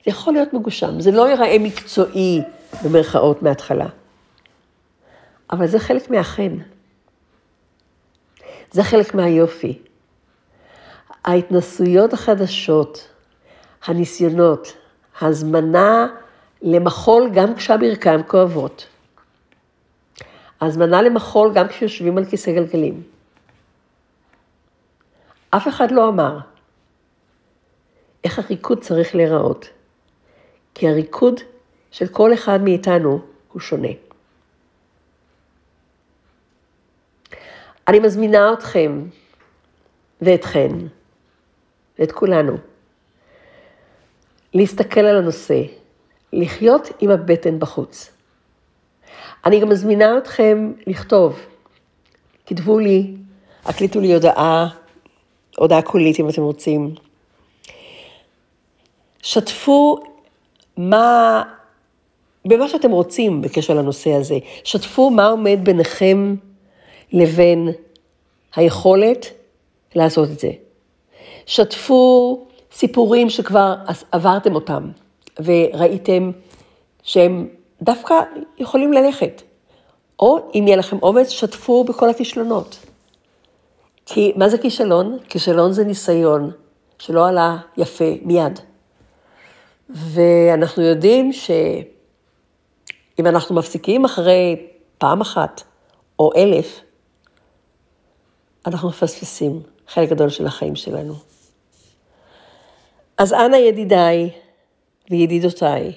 זה 0.05 0.11
יכול 0.11 0.33
להיות 0.33 0.53
מגושם, 0.53 1.01
זה 1.01 1.11
לא 1.11 1.29
ייראה 1.29 1.59
מקצועי 1.59 2.41
במרכאות 2.85 3.43
מההתחלה, 3.43 3.87
אבל 5.51 5.67
זה 5.67 5.79
חלק 5.79 6.11
מהחן. 6.11 6.59
זה 8.73 8.83
חלק 8.83 9.15
מהיופי. 9.15 9.79
ההתנסויות 11.25 12.13
החדשות, 12.13 13.09
הניסיונות, 13.85 14.77
הזמנה 15.21 16.07
למחול 16.63 17.31
גם 17.35 17.55
כשהברכיים 17.55 18.23
כואבות. 18.23 18.87
הזמנה 20.61 21.03
למחול 21.03 21.53
גם 21.55 21.69
כשיושבים 21.69 22.19
על 22.19 22.25
כיסא 22.25 22.53
גלגלים. 22.53 23.03
אף 25.51 25.69
אחד 25.69 25.91
לא 25.91 26.09
אמר 26.09 26.39
איך 28.25 28.39
הריקוד 28.39 28.81
צריך 28.81 29.15
להיראות, 29.15 29.69
כי 30.75 30.89
הריקוד 30.89 31.41
של 31.91 32.07
כל 32.07 32.35
אחד 32.35 32.63
מאיתנו 32.63 33.21
הוא 33.53 33.61
שונה. 33.61 33.89
אני 37.89 37.99
מזמינה 37.99 38.53
אתכם 38.53 39.03
ואתכן 40.23 40.71
ואת 41.99 42.13
כולנו 42.13 42.57
להסתכל 44.55 45.01
על 45.01 45.17
הנושא, 45.17 45.63
לחיות 46.33 46.89
עם 47.01 47.11
הבטן 47.11 47.59
בחוץ. 47.59 48.11
אני 49.47 49.61
גם 49.61 49.69
מזמינה 49.69 50.19
אתכם 50.19 50.73
לכתוב, 50.87 51.41
כתבו 52.47 52.79
לי, 52.79 53.15
הקליטו 53.65 54.01
לי 54.01 54.15
הודעה, 54.15 54.69
הודעה 55.59 55.83
קולית 55.83 56.21
אם 56.21 56.29
אתם 56.29 56.43
רוצים. 56.43 56.95
שתפו 59.23 59.99
מה, 60.77 61.43
במה 62.45 62.69
שאתם 62.69 62.91
רוצים 62.91 63.43
בקשר 63.43 63.75
לנושא 63.75 64.11
הזה. 64.11 64.39
שתפו 64.65 65.11
מה 65.11 65.27
עומד 65.27 65.59
ביניכם 65.63 66.35
לבין 67.13 67.69
היכולת 68.57 69.27
לעשות 69.95 70.31
את 70.31 70.39
זה. 70.39 70.51
שתפו 71.47 72.47
סיפורים 72.73 73.31
שכבר 73.31 73.75
עברתם 74.13 74.55
אותם 74.55 74.91
וראיתם 75.39 76.31
שהם 77.03 77.49
דווקא 77.83 78.15
יכולים 78.59 78.93
ללכת. 78.93 79.43
או 80.19 80.39
אם 80.55 80.65
יהיה 80.67 80.77
לכם 80.77 80.99
אומץ, 81.03 81.29
שתפו 81.29 81.85
בכל 81.85 82.11
הכישלונות. 82.11 82.79
כי 84.07 84.33
מה 84.37 84.49
זה 84.49 84.59
כישלון? 84.59 85.19
כישלון 85.29 85.73
זה 85.73 85.85
ניסיון 85.85 86.51
שלא 86.99 87.29
עלה 87.29 87.57
יפה 87.77 88.05
מיד. 88.23 88.61
ואנחנו 89.91 90.83
יודעים 90.83 91.33
שאם 91.33 93.27
אנחנו 93.27 93.55
מפסיקים 93.55 94.05
אחרי 94.05 94.67
פעם 94.99 95.21
אחת 95.21 95.63
או 96.19 96.31
אלף, 96.37 96.81
אנחנו 98.67 98.89
מפספסים 98.89 99.63
חלק 99.89 100.11
גדול 100.11 100.29
של 100.29 100.47
החיים 100.47 100.77
שלנו. 100.77 101.15
אז 103.19 103.33
אנא 103.33 103.57
ידידיי 103.57 104.31
וידידותיי, 105.11 105.93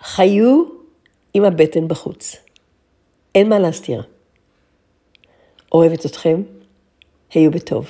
חיו 0.00 0.64
עם 1.34 1.44
הבטן 1.44 1.88
בחוץ. 1.88 2.36
אין 3.34 3.48
מה 3.48 3.58
להסתיר. 3.58 4.02
אוהבת 5.72 6.06
אתכם, 6.06 6.42
היו 7.30 7.50
בטוב. 7.50 7.88